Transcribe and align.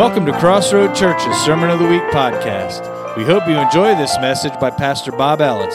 Welcome 0.00 0.24
to 0.24 0.32
Crossroad 0.32 0.94
Church's 0.94 1.36
Sermon 1.44 1.68
of 1.68 1.78
the 1.78 1.86
Week 1.86 2.00
podcast. 2.04 3.18
We 3.18 3.22
hope 3.22 3.46
you 3.46 3.58
enjoy 3.58 3.94
this 3.96 4.16
message 4.16 4.58
by 4.58 4.70
Pastor 4.70 5.12
Bob 5.12 5.42
Ellis. 5.42 5.74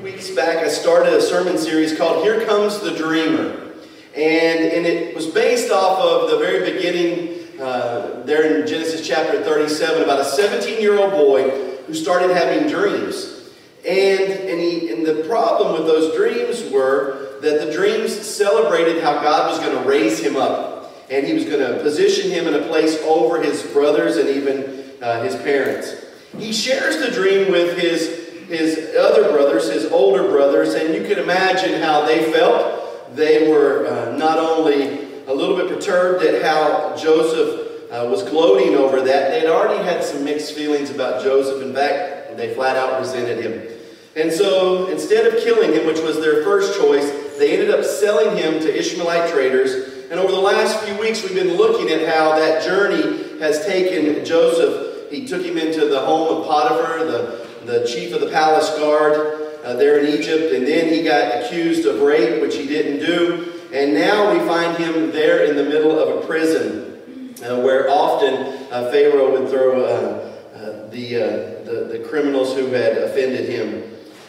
Weeks 0.00 0.30
back, 0.30 0.58
I 0.58 0.68
started 0.68 1.12
a 1.12 1.20
sermon 1.20 1.58
series 1.58 1.98
called 1.98 2.22
Here 2.22 2.46
Comes 2.46 2.78
the 2.78 2.92
Dreamer. 2.92 3.72
And, 4.14 4.60
and 4.60 4.86
it 4.86 5.12
was 5.16 5.26
based 5.26 5.72
off 5.72 5.98
of 5.98 6.30
the 6.30 6.38
very 6.38 6.72
beginning, 6.72 7.48
uh, 7.60 8.22
there 8.24 8.60
in 8.60 8.64
Genesis 8.68 9.04
chapter 9.04 9.42
37, 9.42 10.04
about 10.04 10.20
a 10.20 10.24
17 10.24 10.80
year 10.80 11.00
old 11.00 11.10
boy 11.10 11.50
who 11.84 11.94
started 11.94 12.30
having 12.30 12.68
dreams. 12.68 13.50
And, 13.84 14.20
and, 14.20 14.60
he, 14.60 14.92
and 14.92 15.04
the 15.04 15.24
problem 15.28 15.72
with 15.72 15.84
those 15.88 16.14
dreams 16.14 16.72
were 16.72 17.40
that 17.40 17.66
the 17.66 17.72
dreams 17.72 18.12
celebrated 18.12 19.02
how 19.02 19.20
God 19.20 19.50
was 19.50 19.58
going 19.58 19.82
to 19.82 19.88
raise 19.88 20.20
him 20.20 20.36
up. 20.36 20.71
And 21.12 21.26
he 21.26 21.34
was 21.34 21.44
going 21.44 21.60
to 21.60 21.82
position 21.82 22.30
him 22.30 22.48
in 22.48 22.54
a 22.54 22.66
place 22.66 22.98
over 23.02 23.42
his 23.42 23.62
brothers 23.64 24.16
and 24.16 24.30
even 24.30 24.82
uh, 25.02 25.22
his 25.22 25.36
parents. 25.36 25.94
He 26.38 26.54
shares 26.54 26.98
the 27.04 27.10
dream 27.10 27.52
with 27.52 27.76
his, 27.76 28.48
his 28.48 28.96
other 28.96 29.30
brothers, 29.30 29.70
his 29.70 29.92
older 29.92 30.22
brothers, 30.22 30.72
and 30.72 30.94
you 30.94 31.02
can 31.02 31.22
imagine 31.22 31.82
how 31.82 32.06
they 32.06 32.32
felt. 32.32 33.14
They 33.14 33.52
were 33.52 33.86
uh, 33.86 34.16
not 34.16 34.38
only 34.38 35.24
a 35.26 35.34
little 35.34 35.54
bit 35.54 35.68
perturbed 35.68 36.24
at 36.24 36.42
how 36.42 36.96
Joseph 36.96 37.90
uh, 37.92 38.08
was 38.08 38.22
gloating 38.22 38.74
over 38.74 39.02
that, 39.02 39.30
they'd 39.32 39.50
already 39.50 39.84
had 39.84 40.02
some 40.02 40.24
mixed 40.24 40.54
feelings 40.54 40.88
about 40.88 41.22
Joseph. 41.22 41.60
In 41.62 41.74
fact, 41.74 42.38
they 42.38 42.54
flat 42.54 42.76
out 42.76 42.98
resented 42.98 43.44
him. 43.44 43.68
And 44.16 44.32
so 44.32 44.86
instead 44.86 45.26
of 45.26 45.42
killing 45.44 45.74
him, 45.74 45.86
which 45.86 46.00
was 46.00 46.20
their 46.20 46.42
first 46.42 46.80
choice, 46.80 47.10
they 47.36 47.52
ended 47.52 47.70
up 47.70 47.84
selling 47.84 48.34
him 48.36 48.60
to 48.60 48.78
Ishmaelite 48.78 49.30
traders. 49.30 49.91
And 50.12 50.20
over 50.20 50.30
the 50.30 50.40
last 50.40 50.78
few 50.84 50.94
weeks, 50.98 51.22
we've 51.22 51.34
been 51.34 51.56
looking 51.56 51.88
at 51.88 52.06
how 52.06 52.38
that 52.38 52.62
journey 52.62 53.38
has 53.38 53.64
taken 53.64 54.22
Joseph. 54.26 55.10
He 55.10 55.26
took 55.26 55.42
him 55.42 55.56
into 55.56 55.86
the 55.86 56.00
home 56.00 56.36
of 56.36 56.46
Potiphar, 56.46 57.06
the, 57.06 57.48
the 57.64 57.86
chief 57.86 58.12
of 58.12 58.20
the 58.20 58.28
palace 58.28 58.68
guard 58.78 59.54
uh, 59.64 59.72
there 59.76 59.98
in 59.98 60.08
Egypt. 60.08 60.52
And 60.52 60.66
then 60.66 60.92
he 60.92 61.02
got 61.02 61.42
accused 61.42 61.86
of 61.86 62.02
rape, 62.02 62.42
which 62.42 62.54
he 62.56 62.66
didn't 62.66 62.98
do. 62.98 63.54
And 63.72 63.94
now 63.94 64.34
we 64.34 64.40
find 64.40 64.76
him 64.76 65.12
there 65.12 65.44
in 65.44 65.56
the 65.56 65.64
middle 65.64 65.98
of 65.98 66.22
a 66.22 66.26
prison 66.26 67.34
uh, 67.42 67.62
where 67.62 67.88
often 67.88 68.34
uh, 68.70 68.90
Pharaoh 68.90 69.32
would 69.32 69.48
throw 69.48 69.82
uh, 69.82 70.32
uh, 70.54 70.90
the, 70.90 71.16
uh, 71.16 71.26
the, 71.64 71.88
the 71.90 72.06
criminals 72.06 72.54
who 72.54 72.66
had 72.66 72.98
offended 72.98 73.48
him. 73.48 73.82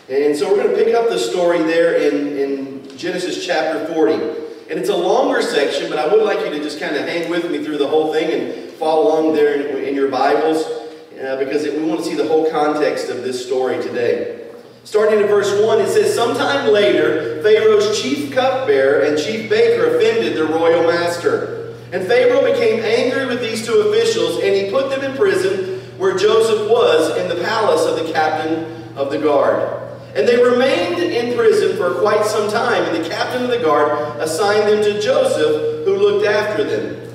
And 0.08 0.34
so 0.34 0.50
we're 0.50 0.64
going 0.64 0.78
to 0.78 0.81
pick 0.81 0.95
up 0.95 1.09
the 1.09 1.20
story 1.20 1.62
there 1.64 1.95
in, 1.95 2.38
in 2.38 2.97
Genesis 2.97 3.45
chapter 3.45 3.86
40. 3.94 4.43
And 4.74 4.80
it's 4.80 4.90
a 4.90 4.98
longer 4.98 5.40
section, 5.44 5.88
but 5.88 6.00
I 6.00 6.08
would 6.08 6.26
like 6.26 6.40
you 6.40 6.50
to 6.50 6.58
just 6.58 6.80
kind 6.80 6.96
of 6.96 7.08
hang 7.08 7.30
with 7.30 7.48
me 7.52 7.64
through 7.64 7.78
the 7.78 7.88
whole 7.88 8.12
thing 8.12 8.32
and 8.32 8.72
follow 8.72 9.04
along 9.04 9.36
there 9.36 9.54
in, 9.54 9.84
in 9.84 9.94
your 9.94 10.10
Bibles 10.10 10.66
uh, 10.66 11.36
because 11.38 11.64
it, 11.64 11.80
we 11.80 11.88
want 11.88 12.00
to 12.00 12.06
see 12.08 12.16
the 12.16 12.28
whole 12.28 12.50
context 12.50 13.08
of 13.10 13.18
this 13.18 13.46
story 13.46 13.80
today. 13.84 14.50
Starting 14.84 15.20
in 15.20 15.28
verse 15.28 15.64
1, 15.64 15.80
it 15.80 15.90
says, 15.90 16.16
Sometime 16.16 16.72
later, 16.72 17.40
Pharaoh's 17.44 18.02
chief 18.02 18.34
cupbearer 18.34 19.02
and 19.02 19.16
chief 19.16 19.48
baker 19.48 19.96
offended 19.96 20.36
their 20.36 20.48
royal 20.48 20.82
master. 20.92 21.76
And 21.92 22.08
Pharaoh 22.08 22.42
became 22.42 22.80
angry 22.80 23.28
with 23.28 23.42
these 23.42 23.64
two 23.64 23.80
officials, 23.80 24.42
and 24.42 24.56
he 24.56 24.72
put 24.72 24.90
them 24.90 25.04
in 25.04 25.16
prison 25.16 25.82
where 26.00 26.18
Joseph 26.18 26.68
was 26.68 27.16
in 27.18 27.30
the 27.30 27.44
palace 27.44 27.86
of 27.86 28.04
the 28.04 28.12
captain 28.12 28.92
of 28.98 29.12
the 29.12 29.20
guard. 29.20 29.83
And 30.16 30.28
they 30.28 30.42
remained 30.42 31.00
in 31.00 31.36
prison 31.36 31.75
for 31.75 32.00
quite 32.00 32.25
some 32.25 32.50
time, 32.50 32.83
and 32.83 33.03
the 33.03 33.09
captain 33.09 33.44
of 33.44 33.50
the 33.50 33.59
guard 33.59 34.19
assigned 34.19 34.69
them 34.69 34.83
to 34.83 35.02
Joseph, 35.02 35.86
who 35.86 35.95
looked 35.95 36.28
after 36.28 36.64
them. 36.64 37.13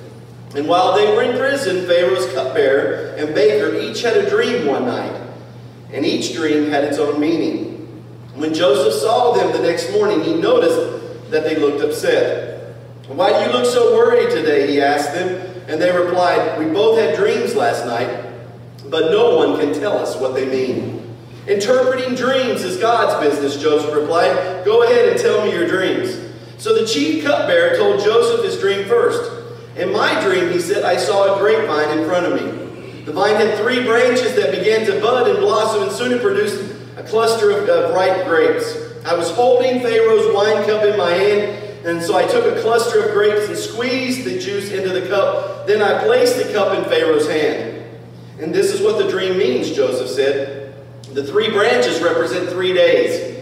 And 0.57 0.67
while 0.67 0.97
they 0.97 1.07
were 1.15 1.23
in 1.23 1.39
prison, 1.39 1.87
Pharaoh's 1.87 2.33
cupbearer 2.33 3.15
and 3.17 3.35
baker 3.35 3.79
each 3.79 4.03
had 4.03 4.17
a 4.17 4.29
dream 4.29 4.67
one 4.67 4.87
night, 4.87 5.15
and 5.93 6.05
each 6.05 6.35
dream 6.35 6.71
had 6.71 6.85
its 6.85 6.99
own 6.99 7.21
meaning. 7.21 7.87
When 8.35 8.55
Joseph 8.55 9.01
saw 9.01 9.33
them 9.33 9.53
the 9.53 9.63
next 9.63 9.93
morning, 9.93 10.23
he 10.23 10.35
noticed 10.35 11.31
that 11.31 11.45
they 11.45 11.57
looked 11.57 11.83
upset. 11.83 12.77
Why 13.09 13.33
do 13.33 13.51
you 13.51 13.57
look 13.57 13.67
so 13.67 13.95
worried 13.95 14.31
today? 14.31 14.71
He 14.71 14.81
asked 14.81 15.13
them. 15.13 15.45
And 15.69 15.81
they 15.81 15.95
replied, 15.95 16.59
We 16.59 16.65
both 16.73 16.99
had 16.99 17.15
dreams 17.15 17.55
last 17.55 17.85
night, 17.85 18.25
but 18.87 19.11
no 19.11 19.37
one 19.37 19.61
can 19.61 19.79
tell 19.79 19.99
us 19.99 20.17
what 20.17 20.35
they 20.35 20.47
mean. 20.47 21.08
Interpreting 21.49 22.15
dreams 22.15 22.63
is 22.63 22.77
God's 22.77 23.27
business, 23.27 23.57
Joseph 23.61 23.95
replied. 23.95 24.67
Go 24.67 24.83
ahead 24.83 25.09
and 25.09 25.19
tell 25.19 25.47
me 25.47 25.53
your 25.53 25.67
dreams. 25.67 26.21
So 26.59 26.79
the 26.79 26.87
chief 26.87 27.25
cupbearer 27.25 27.75
told 27.79 28.01
Joseph 28.01 28.45
his 28.45 28.61
dream 28.61 28.87
first. 28.87 29.33
In 29.75 29.91
my 29.91 30.21
dream, 30.23 30.53
he 30.53 30.61
said, 30.61 30.85
I 30.85 30.99
saw 30.99 31.37
a 31.37 31.39
grapevine 31.39 31.99
in 31.99 32.07
front 32.07 32.27
of 32.27 32.35
me. 32.35 33.03
The 33.05 33.13
vine 33.13 33.37
had 33.37 33.57
three 33.57 33.83
branches 33.83 34.35
that 34.35 34.51
began 34.51 34.85
to 34.87 35.01
bud 35.01 35.27
and 35.27 35.39
blossom, 35.39 35.85
and 35.85 35.93
soon 35.93 36.13
it 36.13 36.21
produced 36.21 36.75
a 36.99 37.03
cluster 37.03 37.51
of, 37.51 37.67
of 37.67 37.95
ripe 37.95 38.27
grapes. 38.27 38.77
I 39.07 39.15
was 39.15 39.31
holding 39.31 39.81
Pharaoh's 39.81 40.35
wine 40.35 40.67
cup 40.67 40.85
in 40.85 40.99
my 40.99 41.13
hand, 41.13 41.87
and 41.87 42.03
so 42.03 42.15
I 42.15 42.27
took 42.27 42.45
a 42.45 42.61
cluster 42.61 43.07
of 43.07 43.15
grapes 43.15 43.49
and 43.49 43.57
squeezed 43.57 44.25
the 44.25 44.39
juice 44.39 44.71
into 44.71 44.91
the 44.91 45.09
cup. 45.09 45.67
Then 45.67 45.81
I 45.81 46.05
placed 46.05 46.37
the 46.37 46.53
cup 46.53 46.77
in 46.77 46.85
Pharaoh's 46.91 47.27
hand. 47.27 47.87
And 48.39 48.55
this 48.55 48.71
is 48.71 48.83
what 48.83 48.99
the 48.99 49.09
dream 49.11 49.39
means, 49.39 49.71
Joseph 49.71 50.11
said. 50.11 50.58
The 51.13 51.25
three 51.25 51.51
branches 51.51 52.03
represent 52.03 52.49
three 52.51 52.73
days. 52.73 53.37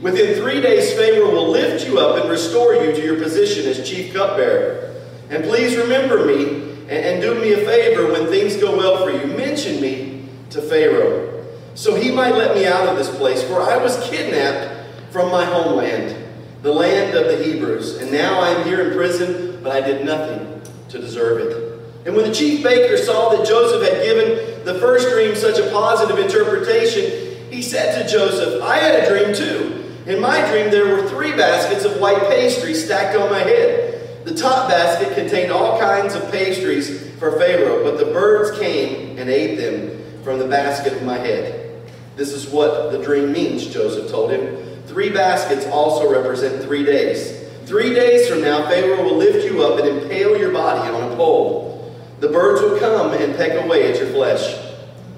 Within 0.00 0.40
three 0.40 0.60
days, 0.60 0.94
Pharaoh 0.94 1.30
will 1.30 1.50
lift 1.50 1.86
you 1.86 1.98
up 1.98 2.20
and 2.20 2.30
restore 2.30 2.74
you 2.74 2.92
to 2.92 3.04
your 3.04 3.22
position 3.22 3.66
as 3.66 3.88
chief 3.88 4.14
cupbearer. 4.14 4.94
And 5.28 5.44
please 5.44 5.76
remember 5.76 6.24
me 6.24 6.70
and, 6.88 7.20
do 7.20 7.34
me 7.34 7.52
a 7.52 7.58
favor 7.58 8.10
when 8.10 8.26
things 8.26 8.56
go 8.56 8.76
well 8.76 9.04
for 9.04 9.12
you. 9.12 9.36
Mention 9.36 9.80
me 9.80 10.28
to 10.50 10.60
Pharaoh, 10.60 11.46
so 11.74 11.94
he 11.94 12.10
might 12.10 12.34
let 12.34 12.56
me 12.56 12.66
out 12.66 12.88
of 12.88 12.96
this 12.96 13.14
place, 13.16 13.42
for 13.44 13.62
I 13.62 13.76
was 13.76 13.96
kidnapped 14.08 14.90
from 15.12 15.30
my 15.30 15.44
homeland, 15.44 16.16
the 16.62 16.72
land 16.72 17.16
of 17.16 17.26
the 17.26 17.44
Hebrews. 17.44 17.98
And 17.98 18.10
now 18.10 18.40
I 18.40 18.50
am 18.50 18.66
here 18.66 18.88
in 18.88 18.96
prison, 18.96 19.62
but 19.62 19.70
I 19.70 19.86
did 19.86 20.04
nothing 20.04 20.62
to 20.88 20.98
deserve 20.98 21.38
it. 21.38 22.06
And 22.06 22.16
when 22.16 22.26
the 22.26 22.34
chief 22.34 22.64
baker 22.64 22.96
saw 22.96 23.36
that 23.36 23.46
Joseph 23.46 23.88
had 23.88 24.02
given 24.02 24.49
the 24.64 24.78
first 24.78 25.08
dream 25.08 25.34
such 25.34 25.58
a 25.58 25.70
positive 25.70 26.18
interpretation, 26.18 27.50
he 27.50 27.62
said 27.62 28.00
to 28.00 28.08
Joseph, 28.10 28.62
I 28.62 28.76
had 28.76 29.02
a 29.02 29.08
dream 29.08 29.34
too. 29.34 29.76
In 30.06 30.20
my 30.20 30.46
dream, 30.50 30.70
there 30.70 30.86
were 30.86 31.08
three 31.08 31.32
baskets 31.32 31.84
of 31.84 32.00
white 32.00 32.22
pastry 32.28 32.74
stacked 32.74 33.16
on 33.16 33.30
my 33.30 33.40
head. 33.40 34.24
The 34.24 34.34
top 34.34 34.68
basket 34.68 35.14
contained 35.14 35.50
all 35.50 35.78
kinds 35.78 36.14
of 36.14 36.30
pastries 36.30 37.10
for 37.18 37.38
Pharaoh, 37.38 37.82
but 37.82 37.98
the 37.98 38.12
birds 38.12 38.58
came 38.58 39.18
and 39.18 39.30
ate 39.30 39.56
them 39.56 40.22
from 40.22 40.38
the 40.38 40.46
basket 40.46 40.92
of 40.92 41.02
my 41.02 41.18
head. 41.18 41.82
This 42.16 42.32
is 42.32 42.48
what 42.48 42.92
the 42.92 43.02
dream 43.02 43.32
means, 43.32 43.66
Joseph 43.66 44.10
told 44.10 44.30
him. 44.30 44.56
Three 44.86 45.10
baskets 45.10 45.66
also 45.66 46.12
represent 46.12 46.62
three 46.62 46.84
days. 46.84 47.38
Three 47.64 47.94
days 47.94 48.28
from 48.28 48.42
now, 48.42 48.68
Pharaoh 48.68 49.04
will 49.04 49.16
lift 49.16 49.44
you 49.44 49.62
up 49.62 49.78
and 49.78 49.88
impale 49.88 50.36
your 50.36 50.52
body 50.52 50.90
on 50.90 51.12
a 51.12 51.16
pole. 51.16 51.69
The 52.20 52.28
birds 52.28 52.60
would 52.60 52.78
come 52.78 53.14
and 53.14 53.34
peck 53.34 53.64
away 53.64 53.90
at 53.90 53.98
your 53.98 54.08
flesh. 54.08 54.54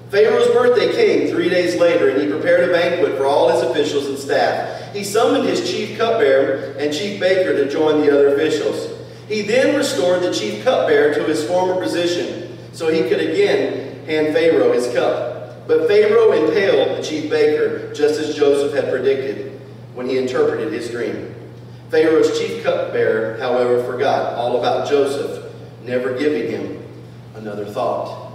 Pharaoh's 0.09 0.47
birthday 0.47 0.93
came 0.93 1.27
three 1.27 1.49
days 1.49 1.75
later, 1.75 2.09
and 2.09 2.21
he 2.21 2.29
prepared 2.29 2.69
a 2.69 2.71
banquet 2.71 3.17
for 3.17 3.25
all 3.25 3.49
his 3.49 3.61
officials 3.61 4.07
and 4.07 4.17
staff. 4.17 4.93
He 4.93 5.03
summoned 5.03 5.43
his 5.43 5.69
chief 5.69 5.97
cupbearer 5.97 6.75
and 6.77 6.93
chief 6.93 7.19
baker 7.19 7.53
to 7.53 7.69
join 7.69 7.99
the 7.99 8.09
other 8.09 8.35
officials. 8.35 8.89
He 9.27 9.41
then 9.41 9.75
restored 9.75 10.21
the 10.21 10.33
chief 10.33 10.63
cupbearer 10.63 11.13
to 11.15 11.23
his 11.25 11.45
former 11.45 11.81
position, 11.81 12.57
so 12.71 12.87
he 12.87 13.01
could 13.09 13.19
again 13.19 14.05
hand 14.05 14.33
Pharaoh 14.33 14.71
his 14.71 14.87
cup. 14.93 15.67
But 15.67 15.87
Pharaoh 15.87 16.31
impaled 16.31 16.97
the 16.97 17.03
chief 17.03 17.29
baker, 17.29 17.93
just 17.93 18.17
as 18.17 18.35
Joseph 18.35 18.73
had 18.73 18.89
predicted 18.89 19.59
when 19.93 20.07
he 20.07 20.17
interpreted 20.17 20.71
his 20.71 20.89
dream. 20.89 21.35
Pharaoh's 21.89 22.39
chief 22.39 22.63
cupbearer, 22.63 23.37
however, 23.39 23.83
forgot 23.83 24.35
all 24.35 24.59
about 24.59 24.87
Joseph, 24.87 25.53
never 25.83 26.17
giving 26.17 26.49
him 26.49 26.82
another 27.43 27.65
thought. 27.65 28.31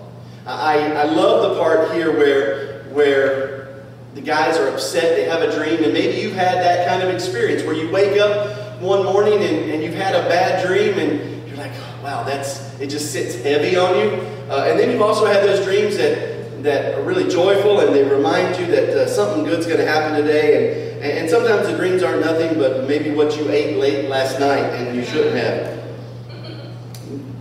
I, 0.46 0.92
I 0.92 1.04
love 1.04 1.50
the 1.50 1.60
part 1.60 1.92
here 1.92 2.16
where, 2.16 2.84
where 2.84 3.82
the 4.14 4.20
guys 4.20 4.58
are 4.58 4.68
upset, 4.68 5.16
they 5.16 5.24
have 5.24 5.42
a 5.42 5.54
dream, 5.54 5.82
and 5.82 5.92
maybe 5.92 6.20
you've 6.20 6.34
had 6.34 6.58
that 6.58 6.86
kind 6.86 7.02
of 7.02 7.14
experience 7.14 7.62
where 7.62 7.74
you 7.74 7.90
wake 7.90 8.20
up 8.20 8.80
one 8.80 9.04
morning 9.04 9.42
and, 9.42 9.70
and 9.70 9.82
you've 9.82 9.94
had 9.94 10.14
a 10.14 10.28
bad 10.28 10.66
dream 10.66 10.98
and 10.98 11.48
you're 11.48 11.56
like, 11.56 11.72
oh, 11.74 12.00
wow, 12.02 12.22
that's 12.22 12.78
it 12.80 12.88
just 12.88 13.12
sits 13.12 13.34
heavy 13.42 13.76
on 13.76 13.98
you. 13.98 14.10
Uh, 14.50 14.66
and 14.68 14.78
then 14.78 14.90
you've 14.90 15.02
also 15.02 15.26
had 15.26 15.42
those 15.42 15.64
dreams 15.64 15.96
that, 15.96 16.62
that 16.62 16.94
are 16.94 17.02
really 17.02 17.28
joyful 17.28 17.80
and 17.80 17.94
they 17.94 18.04
remind 18.04 18.58
you 18.58 18.66
that 18.66 18.90
uh, 18.90 19.06
something 19.06 19.44
good's 19.44 19.66
going 19.66 19.78
to 19.78 19.86
happen 19.86 20.20
today. 20.20 20.92
And, 20.94 21.18
and 21.18 21.30
sometimes 21.30 21.66
the 21.66 21.76
dreams 21.76 22.02
aren't 22.02 22.20
nothing 22.20 22.58
but 22.58 22.86
maybe 22.86 23.10
what 23.10 23.36
you 23.36 23.50
ate 23.50 23.78
late 23.78 24.08
last 24.08 24.38
night 24.38 24.64
and 24.74 24.94
you 24.96 25.04
shouldn't 25.04 25.36
have. 25.36 25.77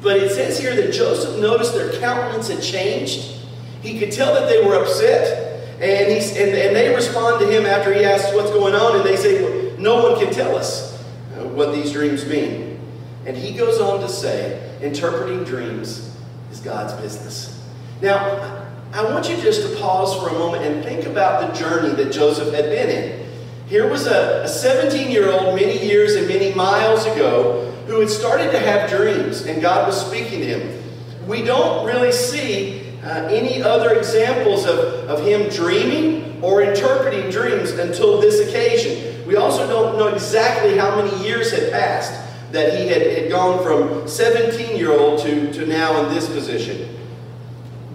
But 0.02 0.18
it 0.18 0.32
says 0.32 0.60
here 0.60 0.76
that 0.76 0.94
Joseph 0.94 1.40
noticed 1.40 1.74
their 1.74 1.92
countenance 2.00 2.50
had 2.50 2.62
changed. 2.62 3.36
He 3.82 4.00
could 4.00 4.12
tell 4.12 4.34
that 4.34 4.48
they 4.48 4.64
were 4.64 4.76
upset. 4.76 5.46
And, 5.82 6.12
he, 6.12 6.18
and, 6.42 6.56
and 6.56 6.76
they 6.76 6.94
respond 6.94 7.40
to 7.42 7.48
him 7.48 7.66
after 7.66 7.94
he 7.94 8.04
asks 8.04 8.34
what's 8.34 8.50
going 8.50 8.74
on, 8.74 8.98
and 8.98 9.06
they 9.06 9.16
say, 9.16 9.44
well, 9.44 9.78
No 9.80 10.04
one 10.04 10.20
can 10.20 10.34
tell 10.34 10.56
us 10.56 11.02
uh, 11.36 11.48
what 11.48 11.74
these 11.74 11.92
dreams 11.92 12.26
mean. 12.26 12.80
And 13.26 13.36
he 13.36 13.56
goes 13.56 13.80
on 13.80 14.00
to 14.00 14.10
say, 14.10 14.74
interpreting 14.82 15.44
dreams 15.44 16.16
is 16.52 16.60
God's 16.62 16.94
business. 16.94 17.62
Now, 18.02 18.68
I 18.94 19.04
want 19.04 19.30
you 19.30 19.36
just 19.38 19.70
to 19.70 19.76
pause 19.80 20.16
for 20.16 20.30
a 20.30 20.40
moment 20.40 20.64
and 20.64 20.84
think 20.84 21.06
about 21.06 21.54
the 21.54 21.60
journey 21.60 21.94
that 21.96 22.12
Joseph 22.12 22.54
had 22.54 22.66
been 22.66 22.90
in. 22.90 23.28
Here 23.68 23.90
was 23.90 24.08
a 24.08 24.48
17 24.48 25.12
year 25.12 25.30
old, 25.30 25.56
many 25.56 25.86
years 25.86 26.16
and 26.16 26.28
many 26.28 26.54
miles 26.54 27.06
ago, 27.06 27.67
who 27.88 28.00
had 28.00 28.10
started 28.10 28.52
to 28.52 28.60
have 28.60 28.90
dreams, 28.90 29.46
and 29.46 29.62
God 29.62 29.88
was 29.88 30.00
speaking 30.00 30.42
to 30.42 30.46
him. 30.46 30.84
We 31.26 31.42
don't 31.44 31.86
really 31.86 32.12
see 32.12 32.84
uh, 33.04 33.28
any 33.30 33.62
other 33.62 33.94
examples 33.94 34.66
of, 34.66 34.78
of 35.10 35.26
him 35.26 35.50
dreaming 35.50 36.42
or 36.44 36.62
interpreting 36.62 37.30
dreams 37.32 37.72
until 37.72 38.20
this 38.20 38.48
occasion. 38.48 39.26
We 39.26 39.36
also 39.38 39.68
don't 39.68 39.98
know 39.98 40.08
exactly 40.08 40.78
how 40.78 41.02
many 41.02 41.26
years 41.26 41.52
had 41.52 41.72
passed 41.72 42.14
that 42.52 42.80
he 42.80 42.88
had, 42.88 43.02
had 43.02 43.30
gone 43.30 43.64
from 43.64 44.08
17 44.08 44.78
year 44.78 44.92
old 44.92 45.20
to, 45.22 45.52
to 45.54 45.66
now 45.66 46.04
in 46.04 46.14
this 46.14 46.28
position. 46.30 46.90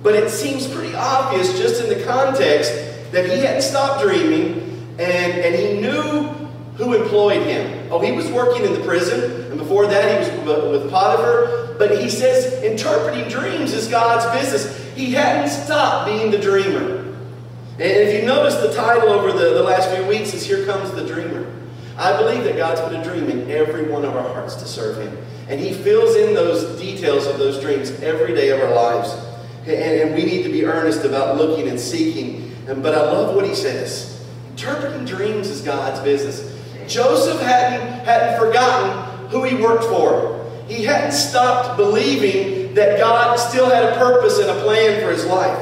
But 0.03 0.15
it 0.15 0.31
seems 0.31 0.67
pretty 0.67 0.95
obvious 0.95 1.59
just 1.59 1.83
in 1.83 1.88
the 1.88 2.05
context 2.05 2.73
that 3.12 3.27
he 3.27 3.41
hadn't 3.41 3.62
stopped 3.62 4.03
dreaming 4.03 4.95
and, 4.99 5.33
and 5.33 5.55
he 5.55 5.81
knew 5.81 6.23
who 6.77 6.95
employed 6.95 7.43
him. 7.43 7.88
Oh, 7.91 8.00
he 8.00 8.12
was 8.12 8.31
working 8.31 8.65
in 8.65 8.73
the 8.73 8.81
prison, 8.81 9.42
before 9.73 9.87
that 9.87 10.23
he 10.23 10.39
was 10.47 10.71
with 10.71 10.91
Potiphar. 10.91 11.75
But 11.79 11.99
he 11.99 12.11
says 12.11 12.63
interpreting 12.63 13.29
dreams 13.29 13.73
is 13.73 13.89
God's 13.89 14.27
business. 14.39 14.79
He 14.95 15.13
hadn't 15.13 15.49
stopped 15.49 16.11
being 16.11 16.31
the 16.31 16.39
dreamer. 16.39 16.99
And 17.73 17.81
if 17.81 18.15
you 18.15 18.27
notice 18.27 18.57
the 18.57 18.73
title 18.75 19.09
over 19.09 19.33
the, 19.33 19.55
the 19.55 19.63
last 19.63 19.91
few 19.91 20.07
weeks 20.07 20.35
is 20.35 20.45
Here 20.45 20.67
Comes 20.67 20.93
the 20.93 21.07
Dreamer. 21.07 21.51
I 21.97 22.17
believe 22.19 22.45
that 22.45 22.57
God's 22.57 22.83
put 22.83 22.93
a 22.93 23.03
dream 23.03 23.31
in 23.31 23.51
every 23.51 23.91
one 23.91 24.05
of 24.05 24.15
our 24.15 24.29
hearts 24.35 24.57
to 24.57 24.67
serve 24.67 24.99
Him. 24.99 25.17
And 25.49 25.59
He 25.59 25.73
fills 25.73 26.17
in 26.17 26.35
those 26.35 26.79
details 26.79 27.27
of 27.27 27.39
those 27.39 27.59
dreams 27.59 27.91
every 28.03 28.35
day 28.35 28.51
of 28.51 28.61
our 28.61 28.75
lives. 28.75 29.15
And, 29.63 29.71
and 29.71 30.15
we 30.15 30.25
need 30.25 30.43
to 30.43 30.53
be 30.53 30.67
earnest 30.67 31.07
about 31.07 31.39
looking 31.39 31.69
and 31.69 31.81
seeking. 31.81 32.55
And, 32.69 32.83
but 32.83 32.95
I 32.95 33.01
love 33.01 33.35
what 33.35 33.47
He 33.47 33.55
says. 33.55 34.23
Interpreting 34.51 35.07
dreams 35.07 35.49
is 35.49 35.63
God's 35.63 36.01
business. 36.01 36.51
Joseph 36.87 37.41
hadn't, 37.41 38.05
hadn't 38.05 38.39
forgotten 38.39 39.12
who 39.32 39.43
he 39.43 39.56
worked 39.56 39.84
for. 39.84 40.38
He 40.69 40.84
hadn't 40.84 41.12
stopped 41.12 41.76
believing 41.76 42.75
that 42.75 42.99
God 42.99 43.37
still 43.37 43.69
had 43.69 43.84
a 43.84 43.96
purpose 43.96 44.38
and 44.38 44.49
a 44.49 44.62
plan 44.62 45.02
for 45.02 45.11
his 45.11 45.26
life. 45.26 45.58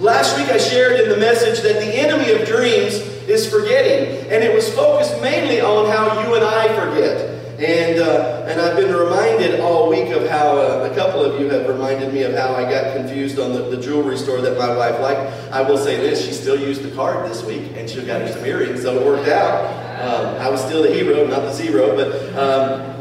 Last 0.00 0.38
week 0.38 0.48
I 0.48 0.58
shared 0.58 1.00
in 1.00 1.08
the 1.08 1.16
message 1.16 1.62
that 1.62 1.80
the 1.80 1.98
enemy 1.98 2.32
of 2.32 2.46
dreams 2.46 2.94
is 3.26 3.50
forgetting, 3.50 4.30
and 4.30 4.44
it 4.44 4.54
was 4.54 4.72
focused 4.74 5.20
mainly 5.22 5.60
on 5.60 5.90
how 5.90 6.22
you 6.22 6.34
and 6.34 6.44
I 6.44 6.68
forget. 6.68 7.30
And, 7.58 8.00
uh, 8.00 8.46
and 8.48 8.60
I've 8.60 8.76
been 8.76 8.92
reminded 8.92 9.60
all 9.60 9.88
week 9.88 10.08
of 10.10 10.28
how 10.28 10.58
uh, 10.58 10.88
a 10.90 10.94
couple 10.94 11.24
of 11.24 11.40
you 11.40 11.48
have 11.50 11.68
reminded 11.68 12.12
me 12.12 12.22
of 12.22 12.34
how 12.34 12.52
I 12.54 12.68
got 12.68 12.96
confused 12.96 13.38
on 13.38 13.52
the, 13.52 13.70
the 13.70 13.80
jewelry 13.80 14.18
store 14.18 14.40
that 14.40 14.58
my 14.58 14.76
wife 14.76 15.00
liked. 15.00 15.20
I 15.52 15.62
will 15.62 15.78
say 15.78 15.96
this, 15.96 16.26
she 16.26 16.32
still 16.32 16.58
used 16.58 16.82
the 16.82 16.90
card 16.96 17.30
this 17.30 17.44
week 17.44 17.72
and 17.76 17.88
she 17.88 18.04
got 18.04 18.22
her 18.22 18.32
some 18.32 18.44
earrings, 18.44 18.82
so 18.82 18.98
it 18.98 19.06
worked 19.06 19.28
out. 19.28 19.70
Um, 20.02 20.42
I 20.42 20.50
was 20.50 20.60
still 20.64 20.82
the 20.82 20.92
hero, 20.92 21.26
not 21.28 21.42
the 21.42 21.52
zero, 21.52 21.94
but, 21.94 22.34
um, 22.36 22.93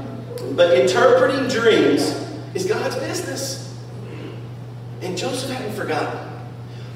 but 0.55 0.77
interpreting 0.77 1.47
dreams 1.47 2.01
is 2.53 2.65
God's 2.65 2.95
business. 2.97 3.77
And 5.01 5.17
Joseph 5.17 5.49
hadn't 5.49 5.75
forgotten. 5.75 6.29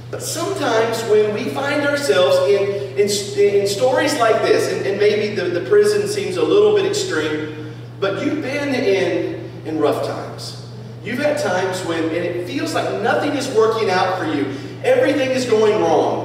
But 0.10 0.22
sometimes 0.22 1.04
when 1.10 1.34
we 1.34 1.46
find 1.50 1.86
ourselves 1.86 2.38
in, 2.50 2.98
in, 2.98 3.10
in 3.56 3.68
stories 3.68 4.18
like 4.20 4.42
this, 4.42 4.72
and, 4.72 4.86
and 4.86 5.00
maybe 5.00 5.36
the, 5.36 5.50
the 5.50 5.68
prison 5.70 6.08
seems 6.08 6.38
a 6.38 6.44
little 6.44 6.76
bit 6.76 6.86
extreme, 6.86 7.74
but 8.00 8.24
you've 8.24 8.42
been 8.42 8.74
in, 8.74 9.50
in 9.66 9.80
rough 9.80 10.06
times. 10.08 10.66
You've 11.04 11.20
had 11.20 11.38
times 11.38 11.84
when, 11.86 12.04
and 12.04 12.14
it 12.14 12.48
feels 12.48 12.74
like 12.74 13.02
nothing 13.02 13.32
is 13.32 13.50
working 13.50 13.90
out 13.90 14.18
for 14.18 14.26
you. 14.26 14.46
Everything 14.84 15.32
is 15.32 15.46
going 15.46 15.82
wrong. 15.82 16.17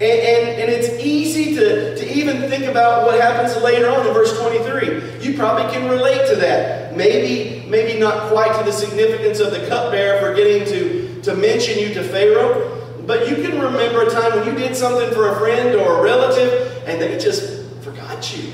And, 0.00 0.18
and, 0.18 0.60
and, 0.62 0.70
it's 0.72 0.88
easy 1.04 1.54
to, 1.56 1.94
to 1.94 2.10
even 2.10 2.48
think 2.48 2.64
about 2.64 3.04
what 3.04 3.20
happens 3.20 3.62
later 3.62 3.90
on 3.90 4.06
in 4.06 4.14
verse 4.14 4.34
23. 4.40 5.20
You 5.20 5.36
probably 5.36 5.70
can 5.70 5.90
relate 5.90 6.26
to 6.30 6.36
that. 6.36 6.96
Maybe, 6.96 7.68
maybe 7.68 8.00
not 8.00 8.30
quite 8.32 8.58
to 8.58 8.64
the 8.64 8.72
significance 8.72 9.40
of 9.40 9.50
the 9.50 9.66
cupbearer 9.68 10.18
forgetting 10.26 10.66
to, 10.68 11.20
to 11.20 11.34
mention 11.34 11.78
you 11.78 11.92
to 11.92 12.02
Pharaoh, 12.02 12.80
but 13.06 13.28
you 13.28 13.36
can 13.36 13.60
remember 13.60 14.06
a 14.06 14.10
time 14.10 14.38
when 14.38 14.46
you 14.46 14.58
did 14.58 14.74
something 14.74 15.12
for 15.12 15.28
a 15.28 15.38
friend 15.38 15.78
or 15.78 15.98
a 15.98 16.02
relative 16.02 16.82
and 16.86 16.98
they 16.98 17.18
just 17.18 17.70
forgot 17.82 18.34
you. 18.34 18.52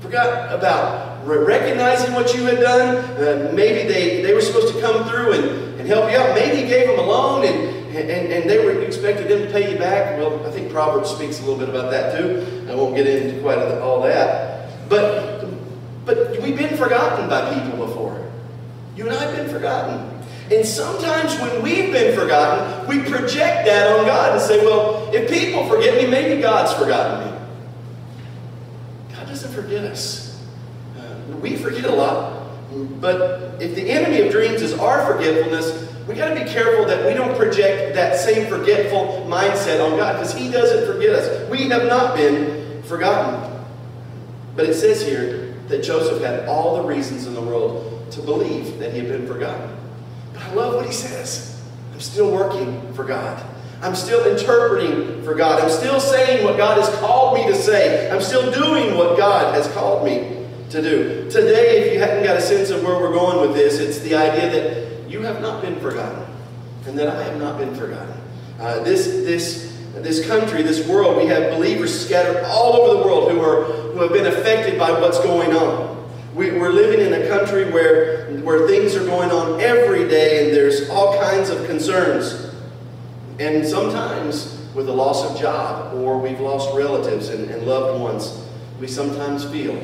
Forgot 0.00 0.52
about 0.54 1.26
recognizing 1.26 2.12
what 2.12 2.34
you 2.34 2.44
had 2.44 2.60
done. 2.60 2.96
Uh, 3.16 3.50
maybe 3.54 3.88
they, 3.88 4.20
they 4.20 4.34
were 4.34 4.42
supposed 4.42 4.74
to 4.74 4.80
come 4.82 5.08
through 5.08 5.32
and, 5.32 5.80
and 5.80 5.88
help 5.88 6.10
you 6.10 6.18
out. 6.18 6.34
Maybe 6.34 6.60
you 6.60 6.66
gave 6.66 6.88
them 6.88 6.98
a 6.98 7.02
loan 7.02 7.46
and, 7.46 7.81
and, 7.96 8.32
and 8.32 8.50
they 8.50 8.64
were 8.64 8.80
expected 8.82 9.28
them 9.28 9.46
to 9.46 9.52
pay 9.52 9.72
you 9.72 9.78
back. 9.78 10.18
Well, 10.18 10.44
I 10.46 10.50
think 10.50 10.70
Proverbs 10.72 11.10
speaks 11.10 11.40
a 11.40 11.44
little 11.44 11.58
bit 11.58 11.68
about 11.68 11.90
that 11.90 12.18
too. 12.18 12.66
I 12.70 12.74
won't 12.74 12.94
get 12.94 13.06
into 13.06 13.40
quite 13.40 13.58
all 13.58 14.02
that. 14.02 14.88
But, 14.88 15.46
but 16.04 16.40
we've 16.40 16.56
been 16.56 16.76
forgotten 16.76 17.28
by 17.28 17.52
people 17.54 17.86
before. 17.86 18.30
You 18.96 19.08
and 19.08 19.16
I 19.16 19.24
have 19.24 19.36
been 19.36 19.48
forgotten. 19.48 20.22
And 20.50 20.66
sometimes 20.66 21.38
when 21.40 21.62
we've 21.62 21.92
been 21.92 22.18
forgotten, 22.18 22.86
we 22.86 23.00
project 23.08 23.64
that 23.66 23.98
on 23.98 24.06
God 24.06 24.32
and 24.32 24.40
say, 24.40 24.64
well, 24.64 25.08
if 25.14 25.30
people 25.30 25.66
forget 25.68 26.02
me, 26.02 26.10
maybe 26.10 26.42
God's 26.42 26.72
forgotten 26.74 27.26
me. 27.26 27.38
God 29.14 29.26
doesn't 29.28 29.52
forget 29.52 29.84
us. 29.84 30.44
Uh, 30.98 31.14
we 31.40 31.56
forget 31.56 31.84
a 31.84 31.94
lot. 31.94 32.42
But 33.00 33.62
if 33.62 33.74
the 33.74 33.90
enemy 33.90 34.20
of 34.22 34.32
dreams 34.32 34.62
is 34.62 34.74
our 34.74 35.06
forgetfulness, 35.06 35.91
we 36.08 36.14
got 36.14 36.34
to 36.34 36.44
be 36.44 36.50
careful 36.50 36.84
that 36.86 37.06
we 37.06 37.14
don't 37.14 37.36
project 37.36 37.94
that 37.94 38.18
same 38.18 38.48
forgetful 38.48 39.26
mindset 39.28 39.84
on 39.84 39.96
God 39.96 40.14
because 40.14 40.34
He 40.34 40.50
doesn't 40.50 40.92
forget 40.92 41.10
us. 41.10 41.48
We 41.48 41.68
have 41.68 41.84
not 41.84 42.16
been 42.16 42.82
forgotten. 42.82 43.50
But 44.56 44.66
it 44.66 44.74
says 44.74 45.02
here 45.02 45.54
that 45.68 45.82
Joseph 45.82 46.22
had 46.22 46.46
all 46.48 46.76
the 46.76 46.82
reasons 46.82 47.26
in 47.26 47.34
the 47.34 47.40
world 47.40 48.10
to 48.12 48.20
believe 48.20 48.78
that 48.78 48.92
he 48.92 48.98
had 48.98 49.08
been 49.08 49.26
forgotten. 49.26 49.74
But 50.32 50.42
I 50.42 50.52
love 50.52 50.74
what 50.74 50.86
he 50.86 50.92
says. 50.92 51.62
I'm 51.92 52.00
still 52.00 52.30
working 52.30 52.92
for 52.92 53.04
God. 53.04 53.42
I'm 53.80 53.96
still 53.96 54.24
interpreting 54.26 55.22
for 55.24 55.34
God. 55.34 55.60
I'm 55.60 55.70
still 55.70 55.98
saying 55.98 56.44
what 56.44 56.56
God 56.56 56.78
has 56.78 56.88
called 57.00 57.34
me 57.38 57.46
to 57.46 57.54
say. 57.54 58.10
I'm 58.10 58.20
still 58.20 58.52
doing 58.52 58.96
what 58.96 59.16
God 59.16 59.54
has 59.54 59.66
called 59.72 60.04
me 60.04 60.46
to 60.70 60.82
do. 60.82 61.30
Today, 61.30 61.80
if 61.80 61.92
you 61.94 61.98
hadn't 61.98 62.22
got 62.22 62.36
a 62.36 62.40
sense 62.40 62.70
of 62.70 62.84
where 62.84 62.98
we're 62.98 63.12
going 63.12 63.40
with 63.40 63.56
this, 63.56 63.78
it's 63.78 63.98
the 64.00 64.14
idea 64.14 64.50
that 64.50 64.91
you 65.12 65.20
have 65.22 65.42
not 65.42 65.60
been 65.60 65.78
forgotten 65.78 66.24
and 66.86 66.98
that 66.98 67.06
I 67.06 67.22
have 67.24 67.38
not 67.38 67.58
been 67.58 67.74
forgotten. 67.74 68.14
Uh, 68.58 68.80
this, 68.80 69.06
this, 69.06 69.78
this 69.96 70.26
country, 70.26 70.62
this 70.62 70.88
world, 70.88 71.16
we 71.18 71.26
have 71.26 71.52
believers 71.52 72.06
scattered 72.06 72.42
all 72.44 72.74
over 72.74 72.98
the 72.98 73.06
world 73.06 73.30
who, 73.30 73.40
are, 73.40 73.64
who 73.64 74.00
have 74.00 74.12
been 74.12 74.26
affected 74.26 74.78
by 74.78 74.90
what's 74.90 75.18
going 75.20 75.52
on. 75.52 76.10
We, 76.34 76.50
are 76.50 76.72
living 76.72 77.06
in 77.06 77.12
a 77.12 77.28
country 77.28 77.70
where, 77.70 78.30
where 78.38 78.66
things 78.66 78.96
are 78.96 79.04
going 79.04 79.30
on 79.30 79.60
every 79.60 80.08
day 80.08 80.46
and 80.46 80.56
there's 80.56 80.88
all 80.88 81.20
kinds 81.20 81.50
of 81.50 81.66
concerns. 81.66 82.50
And 83.38 83.66
sometimes 83.66 84.66
with 84.74 84.86
the 84.86 84.94
loss 84.94 85.30
of 85.30 85.38
job 85.38 85.94
or 85.94 86.18
we've 86.18 86.40
lost 86.40 86.74
relatives 86.74 87.28
and, 87.28 87.50
and 87.50 87.66
loved 87.66 88.00
ones, 88.00 88.48
we 88.80 88.88
sometimes 88.88 89.44
feel 89.44 89.74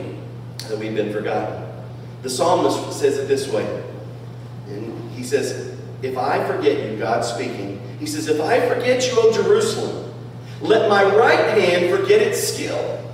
that 0.69 0.79
we've 0.79 0.95
been 0.95 1.13
forgotten. 1.13 1.65
The 2.23 2.31
psalmist 2.31 2.99
says 2.99 3.19
it 3.19 3.29
this 3.29 3.47
way. 3.49 3.88
He 5.19 5.25
says, 5.25 5.77
If 6.01 6.17
I 6.17 6.47
forget 6.47 6.89
you, 6.89 6.97
God 6.97 7.25
speaking, 7.25 7.83
he 7.99 8.07
says, 8.07 8.29
If 8.29 8.41
I 8.41 8.67
forget 8.69 9.05
you, 9.09 9.15
O 9.17 9.33
Jerusalem, 9.33 10.15
let 10.61 10.89
my 10.89 11.03
right 11.03 11.59
hand 11.59 11.91
forget 11.91 12.23
its 12.23 12.41
skill. 12.41 13.08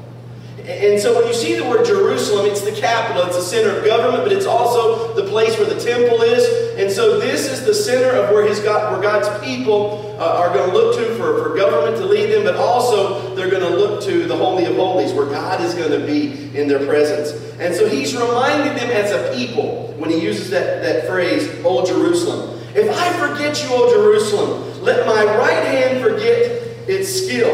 And 0.67 0.99
so 0.99 1.15
when 1.19 1.29
you 1.29 1.35
see 1.35 1.57
the 1.57 1.65
word 1.69 1.85
Jerusalem, 1.85 2.47
it's 2.47 2.63
the 2.63 2.73
capital, 2.73 3.27
it's 3.27 3.37
the 3.37 3.43
center 3.43 3.77
of 3.77 3.85
government, 3.85 4.25
but 4.25 4.33
it's 4.33 4.47
also 4.47 5.13
the 5.13 5.29
place 5.29 5.59
where 5.59 5.69
the 5.69 5.79
temple 5.79 6.23
is. 6.23 6.79
And 6.79 6.91
so 6.91 7.21
this 7.21 7.47
is 7.53 7.67
the 7.67 7.75
center 7.75 8.09
of 8.11 8.31
where, 8.31 8.47
his 8.47 8.61
God, 8.61 8.93
where 8.93 9.03
God's 9.03 9.29
people 9.45 10.17
uh, 10.19 10.39
are 10.39 10.55
going 10.55 10.71
to 10.71 10.75
look 10.75 10.97
to 10.97 11.15
for, 11.17 11.43
for 11.43 11.55
government 11.55 11.99
to 11.99 12.07
lead 12.07 12.33
them, 12.33 12.45
but 12.45 12.57
also 12.57 13.35
they're 13.35 13.51
going 13.51 13.63
to 13.63 13.77
look 13.77 14.03
to 14.05 14.25
the 14.25 14.37
Holy 14.37 14.65
of 14.65 14.77
Holies, 14.77 15.13
where 15.13 15.27
God 15.27 15.61
is 15.61 15.75
going 15.75 15.91
to 15.91 16.07
be 16.07 16.57
in 16.59 16.67
their 16.67 16.85
presence. 16.87 17.33
And 17.61 17.75
so 17.75 17.87
he's 17.87 18.17
reminding 18.17 18.75
them 18.75 18.91
as 18.91 19.11
a 19.11 19.37
people, 19.37 19.93
when 19.99 20.09
he 20.09 20.19
uses 20.19 20.49
that, 20.51 20.83
that 20.83 21.07
phrase, 21.07 21.47
O 21.63 21.85
Jerusalem, 21.85 22.59
if 22.75 22.91
I 22.91 23.13
forget 23.19 23.63
you, 23.63 23.69
O 23.71 23.93
Jerusalem, 23.93 24.83
let 24.83 25.07
my 25.07 25.25
right 25.37 25.65
hand 25.67 26.03
forget 26.03 26.51
its 26.89 27.09
skill. 27.09 27.53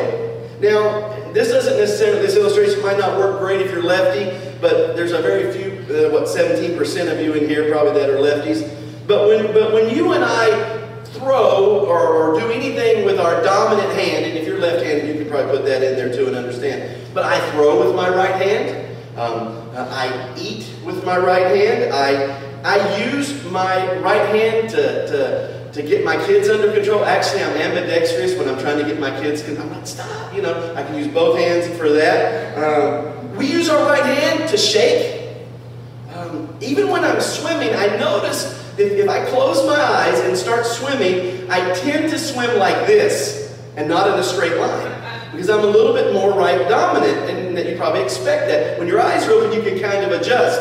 Now, 0.61 1.17
this 1.33 1.49
doesn't 1.49 1.77
necessarily, 1.77 2.21
this 2.23 2.37
illustration 2.37 2.83
might 2.83 2.99
not 2.99 3.19
work 3.19 3.39
great 3.39 3.61
if 3.61 3.71
you're 3.71 3.83
lefty, 3.83 4.57
but 4.61 4.97
there's 4.97 5.13
a 5.13 5.21
very 5.21 5.53
few, 5.53 5.81
uh, 5.95 6.11
what, 6.11 6.25
17% 6.25 7.13
of 7.13 7.21
you 7.21 7.33
in 7.35 7.49
here 7.49 7.71
probably 7.71 7.95
that 7.95 8.11
are 8.11 8.17
lefties. 8.17 8.69
But 9.07 9.27
when, 9.29 9.53
but 9.53 9.73
when 9.73 9.95
you 9.95 10.13
and 10.13 10.25
I 10.25 10.79
throw 11.05 11.85
or, 11.87 12.07
or 12.07 12.41
do 12.41 12.51
anything 12.51 13.05
with 13.05 13.19
our 13.19 13.43
dominant 13.43 13.93
hand, 13.93 14.25
and 14.27 14.39
if 14.39 14.47
you're 14.47 14.61
left-handed, 14.61 15.09
you 15.09 15.23
can 15.23 15.31
probably 15.31 15.57
put 15.57 15.65
that 15.67 15.83
in 15.83 15.97
there 15.97 16.15
too 16.15 16.27
and 16.27 16.37
understand. 16.37 16.97
But 17.13 17.25
I 17.25 17.51
throw 17.51 17.85
with 17.85 17.95
my 17.95 18.09
right 18.09 18.41
hand. 18.41 18.87
Um, 19.19 19.71
I 19.75 20.35
eat 20.39 20.71
with 20.85 21.05
my 21.05 21.19
right 21.19 21.47
hand. 21.57 21.93
I 21.93 22.51
I 22.63 23.07
use 23.11 23.43
my 23.45 23.99
right 24.01 24.27
hand 24.35 24.69
to, 24.71 25.07
to, 25.09 25.60
to 25.73 25.83
get 25.83 26.05
my 26.05 26.17
kids 26.27 26.49
under 26.49 26.73
control. 26.73 27.05
Actually, 27.05 27.43
I'm 27.43 27.57
ambidextrous 27.57 28.37
when 28.37 28.49
I'm 28.49 28.59
trying 28.59 28.79
to 28.79 28.85
get 28.85 28.99
my 28.99 29.11
kids. 29.21 29.43
Cause 29.43 29.59
I'm 29.59 29.71
like, 29.71 29.87
stop. 29.87 30.35
You 30.35 30.43
know, 30.43 30.75
I 30.75 30.83
can 30.83 30.97
use 30.97 31.09
both 31.09 31.39
hands 31.39 31.69
for 31.79 31.89
that. 31.91 32.59
Um, 32.59 33.37
we 33.37 33.51
use 33.51 33.69
our 33.69 33.89
right 33.89 34.05
hand 34.05 34.49
to 34.51 34.57
shake. 34.57 35.37
Um, 36.15 36.55
even 36.61 36.89
when 36.89 37.05
I'm 37.05 37.21
swimming, 37.21 37.75
I 37.75 37.97
notice 37.97 38.59
if, 38.79 38.93
if 38.93 39.09
I 39.09 39.25
close 39.27 39.65
my 39.67 39.81
eyes 39.81 40.21
and 40.21 40.37
start 40.37 40.67
swimming, 40.67 41.51
I 41.51 41.73
tend 41.75 42.11
to 42.11 42.19
swim 42.19 42.59
like 42.59 42.87
this 42.87 43.59
and 43.77 43.89
not 43.89 44.09
in 44.09 44.15
a 44.15 44.23
straight 44.23 44.57
line 44.57 45.01
because 45.33 45.49
I'm 45.49 45.61
a 45.61 45.67
little 45.67 45.95
bit 45.95 46.13
more 46.13 46.33
right 46.33 46.69
dominant, 46.69 47.31
and 47.31 47.57
that 47.57 47.67
you 47.67 47.77
probably 47.77 48.03
expect 48.03 48.49
that. 48.49 48.79
When 48.79 48.89
your 48.89 49.01
eyes 49.01 49.27
are 49.27 49.33
open, 49.33 49.53
you 49.53 49.63
can 49.63 49.81
kind 49.81 50.05
of 50.05 50.21
adjust. 50.21 50.61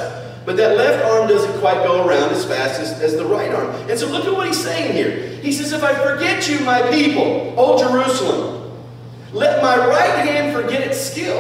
But 0.50 0.58
that 0.58 0.78
left 0.78 1.06
arm 1.06 1.28
doesn't 1.28 1.60
quite 1.60 1.84
go 1.84 2.08
around 2.08 2.32
as 2.32 2.44
fast 2.44 2.82
as, 2.82 3.00
as 3.02 3.16
the 3.16 3.24
right 3.24 3.54
arm. 3.54 3.70
And 3.88 4.00
so 4.00 4.08
look 4.08 4.26
at 4.26 4.34
what 4.34 4.48
he's 4.48 4.60
saying 4.60 4.94
here. 4.94 5.12
He 5.44 5.52
says, 5.52 5.74
If 5.74 5.84
I 5.84 5.94
forget 5.94 6.50
you, 6.50 6.60
my 6.62 6.82
people, 6.90 7.54
O 7.56 7.78
Jerusalem, 7.78 8.76
let 9.32 9.62
my 9.62 9.78
right 9.78 10.26
hand 10.28 10.56
forget 10.56 10.82
its 10.82 11.00
skill. 11.00 11.38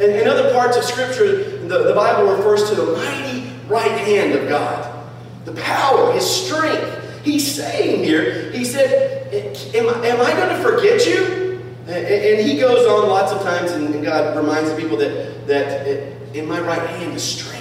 And 0.00 0.12
in 0.12 0.26
other 0.26 0.50
parts 0.54 0.78
of 0.78 0.84
Scripture, 0.84 1.58
the, 1.58 1.88
the 1.88 1.92
Bible 1.94 2.34
refers 2.34 2.70
to 2.70 2.74
the 2.74 2.90
mighty 2.96 3.52
right 3.68 4.00
hand 4.00 4.32
of 4.32 4.48
God, 4.48 5.06
the 5.44 5.52
power, 5.52 6.10
his 6.14 6.24
strength. 6.24 7.22
He's 7.22 7.54
saying 7.54 8.02
here, 8.02 8.50
he 8.50 8.64
said, 8.64 9.30
Am, 9.74 9.86
am 9.86 10.20
I 10.22 10.32
going 10.32 10.56
to 10.56 10.62
forget 10.62 11.06
you? 11.06 11.62
And 11.86 12.48
he 12.48 12.58
goes 12.58 12.86
on 12.86 13.10
lots 13.10 13.30
of 13.30 13.42
times, 13.42 13.72
and 13.72 14.02
God 14.02 14.38
reminds 14.38 14.70
the 14.70 14.76
people 14.76 14.96
that, 14.96 15.46
that 15.48 16.34
in 16.34 16.48
my 16.48 16.60
right 16.60 16.88
hand 16.88 17.12
is 17.12 17.22
strength. 17.22 17.59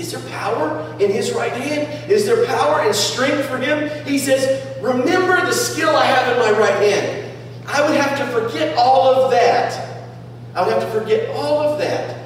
Is 0.00 0.12
there 0.12 0.30
power 0.30 0.96
in 0.98 1.12
his 1.12 1.32
right 1.34 1.52
hand? 1.52 2.10
Is 2.10 2.24
there 2.24 2.46
power 2.46 2.80
and 2.80 2.94
strength 2.94 3.44
for 3.44 3.58
him? 3.58 3.90
He 4.06 4.16
says, 4.16 4.66
Remember 4.80 5.44
the 5.44 5.52
skill 5.52 5.94
I 5.94 6.06
have 6.06 6.32
in 6.32 6.38
my 6.38 6.58
right 6.58 6.82
hand. 6.82 7.36
I 7.66 7.86
would 7.86 8.00
have 8.00 8.18
to 8.18 8.26
forget 8.32 8.78
all 8.78 9.14
of 9.14 9.30
that. 9.32 10.08
I 10.54 10.62
would 10.62 10.72
have 10.72 10.82
to 10.82 10.98
forget 10.98 11.28
all 11.36 11.58
of 11.58 11.78
that 11.80 12.18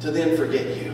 to 0.00 0.10
then 0.10 0.36
forget 0.36 0.76
you. 0.76 0.92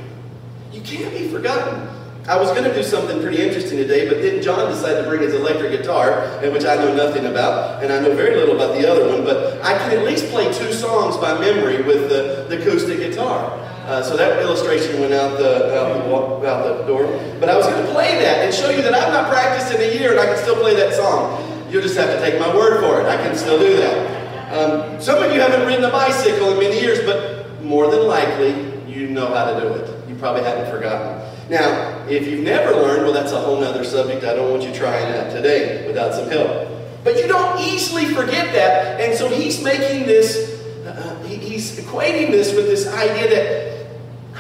You 0.73 0.83
can't 0.83 1.11
be 1.15 1.27
forgotten. 1.29 1.89
I 2.29 2.37
was 2.37 2.51
going 2.51 2.65
to 2.65 2.75
do 2.75 2.83
something 2.83 3.23
pretty 3.23 3.43
interesting 3.43 3.79
today, 3.79 4.07
but 4.07 4.21
then 4.21 4.43
John 4.43 4.69
decided 4.69 5.05
to 5.05 5.09
bring 5.09 5.23
his 5.23 5.33
electric 5.33 5.71
guitar, 5.71 6.29
which 6.53 6.67
I 6.67 6.75
know 6.75 6.95
nothing 6.95 7.25
about, 7.25 7.83
and 7.83 7.91
I 7.91 8.01
know 8.01 8.15
very 8.15 8.37
little 8.37 8.57
about 8.57 8.75
the 8.79 8.87
other 8.91 9.09
one, 9.09 9.25
but 9.25 9.63
I 9.63 9.79
can 9.79 9.97
at 9.97 10.05
least 10.05 10.27
play 10.27 10.53
two 10.53 10.73
songs 10.73 11.17
by 11.17 11.39
memory 11.39 11.83
with 11.83 12.11
the, 12.11 12.47
the 12.49 12.61
acoustic 12.61 12.99
guitar. 12.99 13.63
Uh, 13.87 14.03
so 14.03 14.17
that 14.17 14.43
illustration 14.43 15.01
went 15.01 15.13
out 15.13 15.39
the, 15.39 15.79
out 15.79 16.43
the, 16.43 16.49
out 16.49 16.79
the 16.79 16.85
door. 16.87 17.07
But 17.39 17.49
I 17.49 17.57
was 17.57 17.67
going 17.69 17.87
to 17.87 17.93
play 17.93 18.19
that 18.19 18.45
and 18.45 18.53
show 18.53 18.69
you 18.69 18.83
that 18.83 18.93
I've 18.93 19.13
not 19.13 19.31
practiced 19.31 19.73
in 19.73 19.81
a 19.81 19.95
year 19.95 20.11
and 20.11 20.19
I 20.19 20.27
can 20.27 20.37
still 20.39 20.57
play 20.57 20.75
that 20.75 20.93
song. 20.93 21.71
You'll 21.71 21.83
just 21.83 21.97
have 21.97 22.11
to 22.11 22.19
take 22.19 22.41
my 22.41 22.53
word 22.53 22.81
for 22.81 23.01
it. 23.01 23.07
I 23.07 23.17
can 23.17 23.37
still 23.37 23.61
do 23.61 23.77
that. 23.77 24.53
Um, 24.53 25.01
some 25.01 25.23
of 25.23 25.33
you 25.33 25.41
haven't 25.41 25.65
ridden 25.69 25.85
a 25.85 25.91
bicycle 25.91 26.51
in 26.51 26.59
many 26.59 26.81
years, 26.81 26.99
but 27.07 27.63
more 27.63 27.89
than 27.89 28.09
likely, 28.09 28.55
you 28.91 29.07
know 29.07 29.33
how 29.33 29.53
to 29.53 29.61
do 29.61 29.69
it. 29.75 30.09
You 30.09 30.17
probably 30.17 30.43
haven't 30.43 30.69
forgotten. 30.69 31.23
Now, 31.49 32.05
if 32.09 32.27
you've 32.27 32.43
never 32.43 32.73
learned, 32.73 33.05
well, 33.05 33.13
that's 33.13 33.31
a 33.31 33.41
whole 33.41 33.63
other 33.63 33.85
subject. 33.85 34.25
I 34.25 34.35
don't 34.35 34.51
want 34.51 34.65
you 34.65 34.75
trying 34.75 35.13
that 35.13 35.33
today 35.33 35.87
without 35.87 36.13
some 36.13 36.29
help. 36.29 36.69
But 37.05 37.19
you 37.19 37.29
don't 37.29 37.61
easily 37.61 38.07
forget 38.07 38.53
that. 38.53 39.01
And 39.01 39.17
so 39.17 39.29
he's 39.29 39.63
making 39.63 40.07
this, 40.07 40.61
uh, 40.85 41.23
he's 41.23 41.79
equating 41.79 42.33
this 42.33 42.53
with 42.53 42.67
this 42.67 42.89
idea 42.89 43.31
that 43.31 43.76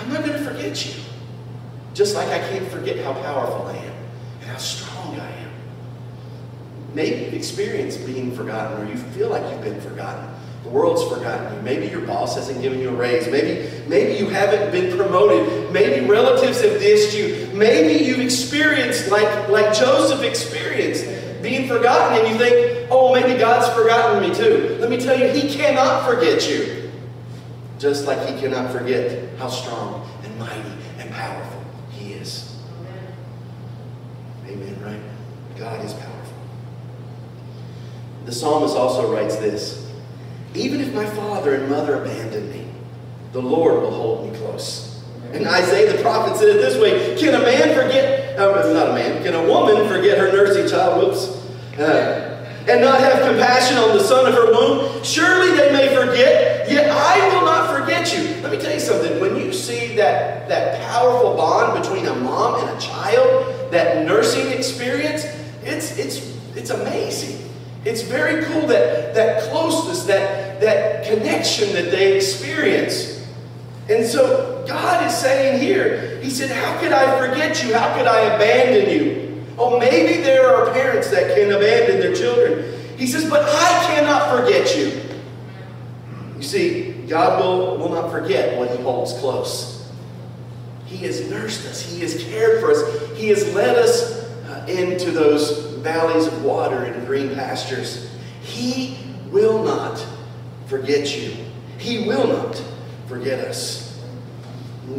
I'm 0.06 0.12
not 0.12 0.24
going 0.24 0.38
to 0.38 0.44
forget 0.44 0.86
you. 0.86 1.02
Just 1.92 2.14
like 2.14 2.28
I 2.28 2.38
can't 2.38 2.68
forget 2.68 2.96
how 2.98 3.12
powerful 3.12 3.66
I 3.66 3.76
am 3.76 3.94
and 4.40 4.50
how 4.50 4.56
strong 4.56 5.18
I 5.18 5.28
am. 5.28 5.50
Maybe 6.94 7.24
you've 7.24 7.34
experienced 7.34 8.06
being 8.06 8.30
forgotten 8.30 8.86
or 8.86 8.88
you 8.88 8.96
feel 8.96 9.30
like 9.30 9.42
you've 9.50 9.64
been 9.64 9.80
forgotten. 9.80 10.24
The 10.62 10.68
world's 10.68 11.02
forgotten 11.12 11.56
you. 11.56 11.62
Maybe 11.62 11.88
your 11.88 12.02
boss 12.02 12.36
hasn't 12.36 12.62
given 12.62 12.78
you 12.78 12.90
a 12.90 12.92
raise. 12.92 13.26
Maybe, 13.26 13.68
maybe 13.88 14.16
you 14.16 14.28
haven't 14.28 14.70
been 14.70 14.96
promoted. 14.96 15.72
Maybe 15.72 16.06
relatives 16.06 16.60
have 16.60 16.80
dissed 16.80 17.16
you. 17.16 17.52
Maybe 17.52 18.04
you've 18.04 18.20
experienced, 18.20 19.10
like, 19.10 19.48
like 19.48 19.74
Joseph 19.74 20.22
experienced, 20.22 21.04
being 21.42 21.66
forgotten, 21.66 22.20
and 22.20 22.28
you 22.28 22.38
think, 22.38 22.88
oh, 22.92 23.12
maybe 23.12 23.36
God's 23.36 23.68
forgotten 23.76 24.28
me 24.28 24.32
too. 24.32 24.76
Let 24.80 24.88
me 24.88 24.98
tell 24.98 25.18
you, 25.18 25.28
He 25.28 25.52
cannot 25.52 26.08
forget 26.08 26.48
you. 26.48 26.92
Just 27.80 28.06
like 28.06 28.28
He 28.28 28.40
cannot 28.40 28.70
forget 28.70 29.25
how 29.38 29.48
strong 29.48 30.08
and 30.24 30.38
mighty 30.38 30.72
and 30.98 31.10
powerful 31.10 31.62
He 31.90 32.14
is. 32.14 32.56
Amen, 34.46 34.80
right? 34.82 35.00
God 35.58 35.84
is 35.84 35.92
powerful. 35.92 36.34
The 38.24 38.32
psalmist 38.32 38.76
also 38.76 39.12
writes 39.12 39.36
this. 39.36 39.90
Even 40.54 40.80
if 40.80 40.94
my 40.94 41.06
father 41.06 41.54
and 41.54 41.68
mother 41.68 42.02
abandon 42.02 42.50
me, 42.50 42.66
the 43.32 43.42
Lord 43.42 43.82
will 43.82 43.90
hold 43.90 44.30
me 44.30 44.38
close. 44.38 45.02
And 45.32 45.46
Isaiah 45.46 45.92
the 45.94 46.02
prophet 46.02 46.36
said 46.36 46.48
it 46.48 46.60
this 46.60 46.80
way 46.80 47.16
Can 47.18 47.34
a 47.34 47.40
man 47.40 47.74
forget, 47.74 48.38
uh, 48.38 48.72
not 48.72 48.90
a 48.90 48.92
man, 48.94 49.22
can 49.22 49.34
a 49.34 49.46
woman 49.46 49.88
forget 49.88 50.18
her 50.18 50.32
nursing 50.32 50.68
child? 50.68 51.02
Whoops. 51.02 51.42
Uh, 51.78 52.32
and 52.68 52.80
not 52.80 52.98
have 53.00 53.22
compassion 53.28 53.76
on 53.76 53.96
the 53.96 54.02
son 54.02 54.26
of 54.26 54.34
her 54.34 54.50
womb? 54.50 55.04
Surely 55.04 55.56
they 55.56 55.72
may 55.72 55.94
forget, 55.94 56.35
that 63.76 64.06
nursing 64.06 64.50
experience, 64.52 65.24
it's, 65.62 65.98
it's, 65.98 66.34
it's 66.56 66.70
amazing. 66.70 67.46
It's 67.84 68.02
very 68.02 68.42
cool 68.46 68.66
that, 68.68 69.14
that 69.14 69.42
closeness, 69.50 70.04
that, 70.04 70.60
that 70.60 71.06
connection 71.06 71.72
that 71.74 71.90
they 71.90 72.16
experience. 72.16 73.24
And 73.88 74.04
so 74.04 74.64
God 74.66 75.06
is 75.06 75.14
saying 75.14 75.60
here, 75.60 76.18
He 76.20 76.30
said, 76.30 76.50
How 76.50 76.80
could 76.80 76.92
I 76.92 77.18
forget 77.20 77.62
you? 77.62 77.74
How 77.74 77.94
could 77.96 78.06
I 78.06 78.34
abandon 78.34 78.90
you? 78.90 79.44
Oh, 79.58 79.78
maybe 79.78 80.22
there 80.22 80.48
are 80.54 80.72
parents 80.72 81.10
that 81.10 81.36
can 81.36 81.52
abandon 81.52 82.00
their 82.00 82.14
children. 82.14 82.74
He 82.96 83.06
says, 83.06 83.28
But 83.28 83.42
I 83.42 83.84
cannot 83.86 84.36
forget 84.36 84.76
you. 84.76 85.02
You 86.36 86.42
see, 86.42 86.92
God 87.06 87.40
will, 87.40 87.76
will 87.76 87.90
not 87.90 88.10
forget 88.10 88.58
what 88.58 88.70
He 88.70 88.82
holds 88.82 89.12
close. 89.18 89.75
He 90.86 90.98
has 90.98 91.28
nursed 91.28 91.66
us, 91.66 91.80
He 91.82 92.00
has 92.00 92.22
cared 92.24 92.60
for 92.60 92.70
us, 92.70 93.18
He 93.18 93.28
has 93.28 93.52
led 93.54 93.76
us 93.76 94.24
uh, 94.48 94.64
into 94.68 95.10
those 95.10 95.74
valleys 95.82 96.26
of 96.26 96.44
water 96.44 96.84
and 96.84 97.06
green 97.06 97.34
pastures. 97.34 98.10
He 98.42 98.96
will 99.30 99.62
not 99.62 100.04
forget 100.66 101.16
you. 101.16 101.36
He 101.78 102.06
will 102.06 102.26
not 102.26 102.62
forget 103.06 103.40
us. 103.40 104.00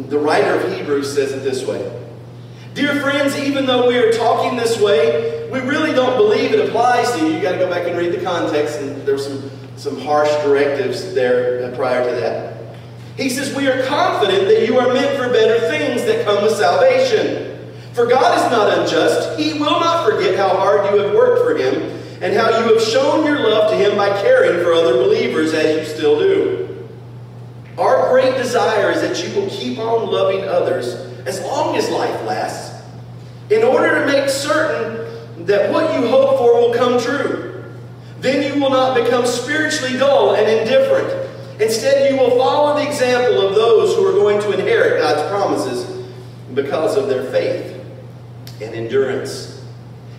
The 0.08 0.18
writer 0.18 0.60
of 0.60 0.72
Hebrews 0.76 1.14
says 1.14 1.32
it 1.32 1.42
this 1.42 1.66
way 1.66 1.90
Dear 2.74 3.00
friends, 3.00 3.36
even 3.38 3.66
though 3.66 3.88
we 3.88 3.96
are 3.98 4.12
talking 4.12 4.56
this 4.56 4.80
way, 4.80 5.48
we 5.50 5.60
really 5.60 5.92
don't 5.92 6.16
believe 6.16 6.52
it 6.52 6.68
applies 6.68 7.10
to 7.12 7.26
you. 7.26 7.34
You 7.34 7.42
got 7.42 7.52
to 7.52 7.58
go 7.58 7.70
back 7.70 7.88
and 7.88 7.96
read 7.96 8.12
the 8.12 8.22
context, 8.22 8.78
and 8.80 9.02
there's 9.06 9.26
some, 9.26 9.50
some 9.76 10.00
harsh 10.00 10.30
directives 10.44 11.14
there 11.14 11.74
prior 11.74 12.08
to 12.08 12.20
that. 12.20 12.57
He 13.18 13.28
says, 13.28 13.54
We 13.54 13.66
are 13.66 13.84
confident 13.86 14.46
that 14.46 14.64
you 14.64 14.78
are 14.78 14.94
meant 14.94 15.18
for 15.18 15.28
better 15.28 15.58
things 15.68 16.04
that 16.04 16.24
come 16.24 16.42
with 16.42 16.56
salvation. 16.56 17.58
For 17.92 18.06
God 18.06 18.38
is 18.38 18.50
not 18.52 18.78
unjust. 18.78 19.36
He 19.36 19.54
will 19.54 19.80
not 19.80 20.08
forget 20.08 20.38
how 20.38 20.50
hard 20.50 20.94
you 20.94 21.00
have 21.02 21.12
worked 21.12 21.42
for 21.42 21.56
Him 21.56 21.82
and 22.22 22.32
how 22.32 22.48
you 22.48 22.72
have 22.72 22.82
shown 22.82 23.26
your 23.26 23.40
love 23.40 23.72
to 23.72 23.76
Him 23.76 23.96
by 23.96 24.08
caring 24.22 24.62
for 24.62 24.72
other 24.72 24.94
believers 24.94 25.52
as 25.52 25.76
you 25.76 25.96
still 25.96 26.16
do. 26.20 26.88
Our 27.76 28.08
great 28.08 28.36
desire 28.36 28.92
is 28.92 29.00
that 29.00 29.26
you 29.26 29.34
will 29.34 29.50
keep 29.50 29.78
on 29.78 30.10
loving 30.10 30.44
others 30.44 30.94
as 31.26 31.40
long 31.42 31.76
as 31.76 31.90
life 31.90 32.24
lasts, 32.24 32.82
in 33.50 33.64
order 33.64 34.00
to 34.00 34.06
make 34.06 34.28
certain 34.28 35.44
that 35.46 35.72
what 35.72 35.92
you 35.94 36.06
hope 36.08 36.38
for 36.38 36.54
will 36.54 36.74
come 36.74 37.00
true. 37.00 37.64
Then 38.20 38.54
you 38.54 38.60
will 38.60 38.70
not 38.70 38.96
become 38.96 39.26
spiritually 39.26 39.98
dull 39.98 40.36
and 40.36 40.48
indifferent. 40.48 41.27
Instead, 41.60 42.10
you 42.10 42.18
will 42.18 42.36
follow 42.36 42.76
the 42.76 42.86
example 42.86 43.46
of 43.46 43.54
those 43.54 43.96
who 43.96 44.06
are 44.06 44.12
going 44.12 44.40
to 44.40 44.52
inherit 44.52 45.00
God's 45.00 45.28
promises 45.28 46.06
because 46.54 46.96
of 46.96 47.08
their 47.08 47.24
faith 47.32 47.84
and 48.60 48.74
endurance. 48.74 49.64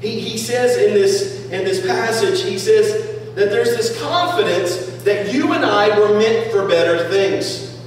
He, 0.02 0.20
he 0.20 0.38
says 0.38 0.78
in 0.78 0.94
this, 0.94 1.46
in 1.46 1.64
this 1.64 1.86
passage, 1.86 2.44
he 2.44 2.58
says 2.58 3.36
that 3.36 3.50
there's 3.50 3.76
this 3.76 4.02
confidence 4.02 5.04
that 5.04 5.34
you 5.34 5.54
and 5.54 5.66
I 5.66 5.98
were 5.98 6.18
meant 6.18 6.52
for 6.52 6.68
better 6.68 7.10
things. 7.10 7.78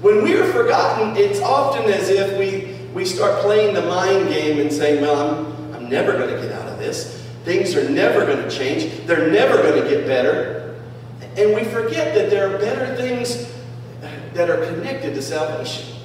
When 0.00 0.22
we 0.22 0.36
are 0.36 0.46
forgotten, 0.52 1.16
it's 1.16 1.40
often 1.40 1.90
as 1.90 2.08
if 2.08 2.38
we, 2.38 2.76
we 2.94 3.04
start 3.04 3.40
playing 3.40 3.74
the 3.74 3.82
mind 3.82 4.28
game 4.28 4.60
and 4.60 4.72
saying, 4.72 5.02
well, 5.02 5.36
I'm, 5.36 5.74
I'm 5.74 5.90
never 5.90 6.12
going 6.12 6.34
to 6.34 6.40
get 6.40 6.52
out 6.52 6.68
of 6.68 6.78
this. 6.78 7.18
Things 7.44 7.74
are 7.74 7.88
never 7.88 8.26
going 8.26 8.42
to 8.42 8.50
change. 8.50 9.06
They're 9.06 9.30
never 9.30 9.56
going 9.62 9.82
to 9.82 9.88
get 9.88 10.06
better. 10.06 10.59
And 11.40 11.54
we 11.54 11.64
forget 11.64 12.14
that 12.14 12.28
there 12.28 12.54
are 12.54 12.58
better 12.58 12.94
things 12.96 13.50
that 14.34 14.50
are 14.50 14.64
connected 14.66 15.14
to 15.14 15.22
salvation. 15.22 15.96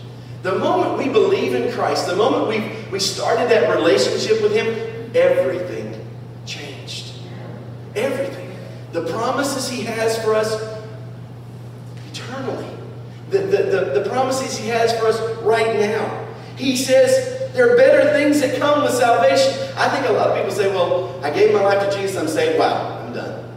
The 0.43 0.57
moment 0.57 0.97
we 0.97 1.09
believe 1.09 1.53
in 1.53 1.73
Christ, 1.73 2.07
the 2.07 2.15
moment 2.15 2.47
we, 2.47 2.89
we 2.91 2.99
started 2.99 3.49
that 3.49 3.75
relationship 3.75 4.41
with 4.41 4.53
Him, 4.53 5.11
everything 5.13 6.07
changed. 6.45 7.13
Everything. 7.95 8.55
The 8.93 9.05
promises 9.11 9.67
He 9.67 9.81
has 9.83 10.23
for 10.23 10.35
us 10.35 10.55
eternally. 12.11 12.69
The, 13.31 13.39
the, 13.39 13.63
the, 13.63 13.99
the 14.03 14.09
promises 14.09 14.57
He 14.57 14.69
has 14.69 14.97
for 14.97 15.07
us 15.07 15.19
right 15.41 15.79
now. 15.79 16.27
He 16.55 16.77
says 16.77 17.51
there 17.53 17.73
are 17.73 17.75
better 17.75 18.11
things 18.11 18.39
that 18.41 18.57
come 18.57 18.83
with 18.83 18.93
salvation. 18.93 19.53
I 19.75 19.89
think 19.89 20.07
a 20.07 20.13
lot 20.13 20.27
of 20.27 20.37
people 20.37 20.51
say, 20.51 20.69
well, 20.69 21.19
I 21.23 21.29
gave 21.29 21.53
my 21.53 21.61
life 21.61 21.89
to 21.89 21.97
Jesus, 21.97 22.17
I'm 22.17 22.27
saved, 22.27 22.59
wow, 22.59 23.01
I'm 23.01 23.13
done. 23.13 23.51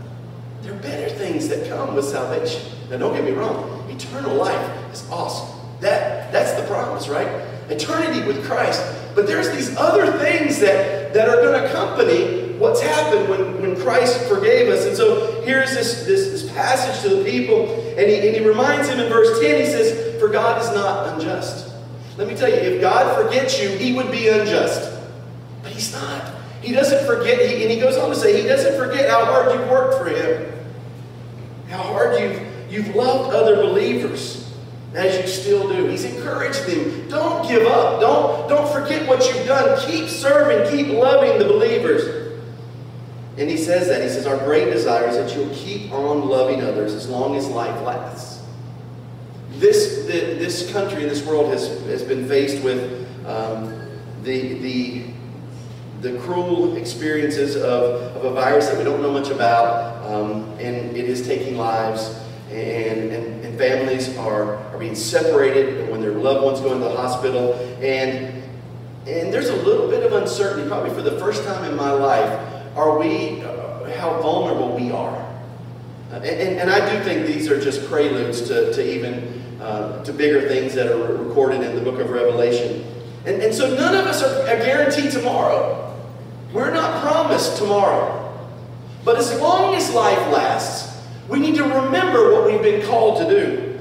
There 0.63 0.73
are 0.73 0.79
better 0.79 1.15
things 1.29 1.49
that 1.49 1.69
come 1.69 1.95
with 1.95 2.05
salvation. 2.05 2.63
Now, 2.91 2.99
don't 2.99 3.15
get 3.15 3.25
me 3.25 3.33
wrong, 3.33 3.87
eternal 3.91 4.35
life 4.35 4.93
is 4.93 5.09
awesome. 5.11 5.59
That, 5.81 6.33
that's 6.33 6.53
the 6.61 6.67
promise, 6.67 7.09
right? 7.09 7.29
Eternity 7.71 8.27
with 8.27 8.45
Christ. 8.45 8.83
But 9.15 9.27
there's 9.27 9.51
these 9.51 9.77
other 9.77 10.11
things 10.19 10.59
that, 10.61 11.13
that 11.13 11.29
are 11.29 11.37
going 11.37 11.61
to 11.61 11.69
accompany 11.69 12.57
what's 12.59 12.81
happened 12.81 13.29
when, 13.29 13.61
when 13.61 13.77
Christ 13.77 14.21
forgave 14.27 14.69
us. 14.69 14.87
And 14.87 14.97
so 14.97 15.43
here's 15.43 15.71
this, 15.71 16.05
this, 16.07 16.29
this 16.29 16.53
passage 16.53 17.03
to 17.03 17.17
the 17.17 17.25
people, 17.25 17.71
and 17.97 18.09
he, 18.09 18.27
and 18.27 18.37
he 18.37 18.47
reminds 18.47 18.89
him 18.89 18.99
in 18.99 19.09
verse 19.09 19.41
10, 19.41 19.61
he 19.61 19.67
says, 19.67 20.21
For 20.21 20.29
God 20.29 20.61
is 20.63 20.71
not 20.71 21.15
unjust. 21.15 21.73
Let 22.17 22.27
me 22.27 22.35
tell 22.35 22.49
you, 22.49 22.57
if 22.57 22.81
God 22.81 23.23
forgets 23.23 23.63
you, 23.63 23.69
he 23.71 23.93
would 23.93 24.11
be 24.11 24.29
unjust. 24.29 24.99
But 25.63 25.73
he's 25.73 25.93
not. 25.93 26.35
He 26.61 26.73
doesn't 26.73 27.07
forget, 27.07 27.39
he, 27.39 27.63
and 27.63 27.71
he 27.71 27.79
goes 27.79 27.97
on 27.97 28.11
to 28.11 28.17
say, 28.17 28.41
he 28.41 28.47
doesn't 28.47 28.77
forget 28.77 29.09
how 29.09 29.25
hard 29.25 29.55
you've 29.55 29.71
worked 29.71 29.99
for 29.99 30.09
him, 30.09 30.48
you've, 32.71 32.95
loved 32.95 33.35
other 33.35 33.57
believers 33.57 34.49
as 34.95 35.21
you 35.21 35.27
still 35.27 35.69
do. 35.69 35.87
He's 35.87 36.05
encouraged 36.05 36.67
them. 36.67 37.09
Don't 37.09 37.47
give 37.49 37.67
up. 37.67 38.01
Don't, 38.01 38.49
don't 38.49 38.73
forget 38.73 39.07
what 39.09 39.27
you've 39.27 39.47
done. 39.47 39.79
Keep 39.87 40.09
serving. 40.09 40.77
Keep 40.77 40.95
loving 40.95 41.39
the 41.39 41.45
believers. 41.45 42.29
And 43.37 43.49
he 43.49 43.57
says 43.57 43.89
that. 43.89 44.03
He 44.03 44.09
says, 44.09 44.27
Our 44.27 44.39
great 44.39 44.71
desire 44.71 45.07
is 45.09 45.17
that 45.17 45.35
you'll 45.37 45.55
keep 45.55 45.93
on 45.93 46.29
loving 46.29 46.63
others 46.63 46.95
as 46.95 47.09
long 47.09 47.37
as 47.37 47.49
life 47.49 47.81
lasts. 47.83 48.43
This, 49.53 50.05
the, 50.07 50.35
this 50.35 50.71
country 50.73 51.05
this 51.05 51.25
world 51.25 51.53
has, 51.53 51.69
has 51.87 52.03
been 52.03 52.29
faced 52.29 52.63
with 52.63 53.07
um, 53.27 53.89
the, 54.23 54.55
the, 54.59 55.05
the 56.01 56.19
cruel 56.21 56.77
experiences 56.77 57.57
of, 57.57 58.17
of 58.17 58.25
a 58.25 58.31
virus 58.31 58.69
that 58.69 58.79
we 58.79 58.85
don't 58.85 59.03
know 59.03 59.13
much 59.13 59.31
about, 59.31 60.05
um, 60.07 60.45
and 60.59 60.97
it 60.97 61.07
is 61.07 61.27
taking 61.27 61.57
lives 61.57 62.21
and, 62.51 63.13
and, 63.13 63.45
and 63.45 63.59
families 63.59 64.17
are, 64.19 64.57
are 64.57 64.79
being 64.79 64.95
separated 64.95 65.91
when 65.91 66.01
their 66.01 66.13
loved 66.13 66.45
ones 66.45 66.61
go 66.61 66.73
into 66.73 66.85
the 66.85 66.97
hospital. 66.97 67.55
And, 67.83 68.43
and 69.07 69.33
there's 69.33 69.49
a 69.49 69.57
little 69.57 69.89
bit 69.89 70.05
of 70.05 70.13
uncertainty, 70.13 70.69
probably 70.69 70.91
for 70.91 71.03
the 71.03 71.19
first 71.19 71.45
time 71.45 71.65
in 71.65 71.77
my 71.77 71.91
life, 71.91 72.77
are 72.77 72.99
we, 72.99 73.43
uh, 73.43 73.91
how 73.99 74.21
vulnerable 74.21 74.75
we 74.75 74.91
are. 74.91 75.25
And, 76.11 76.25
and, 76.25 76.59
and, 76.59 76.71
I 76.71 76.91
do 76.91 77.05
think 77.05 77.27
these 77.27 77.51
are 77.51 77.61
just 77.61 77.87
preludes 77.87 78.43
to, 78.49 78.73
to 78.73 78.97
even 78.97 79.39
uh, 79.61 80.03
to 80.05 80.13
bigger 80.13 80.49
things 80.49 80.75
that 80.75 80.87
are 80.87 81.17
recorded 81.17 81.63
in 81.63 81.75
the 81.75 81.83
book 81.83 82.01
of 82.01 82.11
Revelation. 82.11 82.85
And, 83.27 83.43
and 83.43 83.55
so 83.55 83.75
none 83.75 83.95
of 83.95 84.07
us 84.07 84.23
are, 84.23 84.43
are 84.43 84.65
guaranteed 84.65 85.11
tomorrow. 85.11 85.97
We're 86.53 86.73
not 86.73 87.03
promised 87.03 87.59
tomorrow. 87.59 88.25
But 89.05 89.17
as 89.17 89.39
long 89.41 89.75
as 89.75 89.93
life 89.93 90.33
lasts, 90.33 90.98
we 91.29 91.39
need 91.39 91.57
to 91.57 91.65
remember 91.65 92.33
what 92.33 92.47
we've 92.47 92.63
been 92.63 92.87
called 92.87 93.19
to 93.19 93.29
do. 93.29 93.79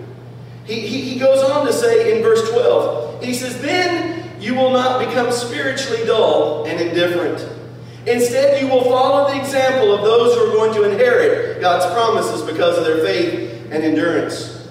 He, 0.66 0.82
he, 0.82 1.02
he 1.02 1.20
goes 1.20 1.42
on 1.50 1.66
to 1.66 1.74
say 1.74 2.16
in 2.18 2.22
verse 2.22 2.50
12, 2.52 3.24
he 3.24 3.34
says, 3.34 3.62
Then 3.62 4.30
you 4.40 4.54
will 4.54 4.72
not 4.72 5.00
become 5.00 5.32
spiritually 5.32 6.06
dull 6.06 6.66
and 6.66 6.80
indifferent. 6.80 7.48
Instead, 8.06 8.62
you 8.62 8.68
will 8.68 8.84
follow 8.84 9.30
the 9.34 9.40
example 9.40 9.94
of 9.94 10.02
those 10.02 10.36
who 10.36 10.50
are 10.50 10.54
going 10.54 10.74
to 10.74 10.90
inherit 10.90 11.60
God's 11.62 11.86
promises 11.94 12.42
because 12.42 12.78
of 12.78 12.86
their 12.86 13.04
faith 13.04 13.68
and 13.72 13.84
endurance. 13.84 14.68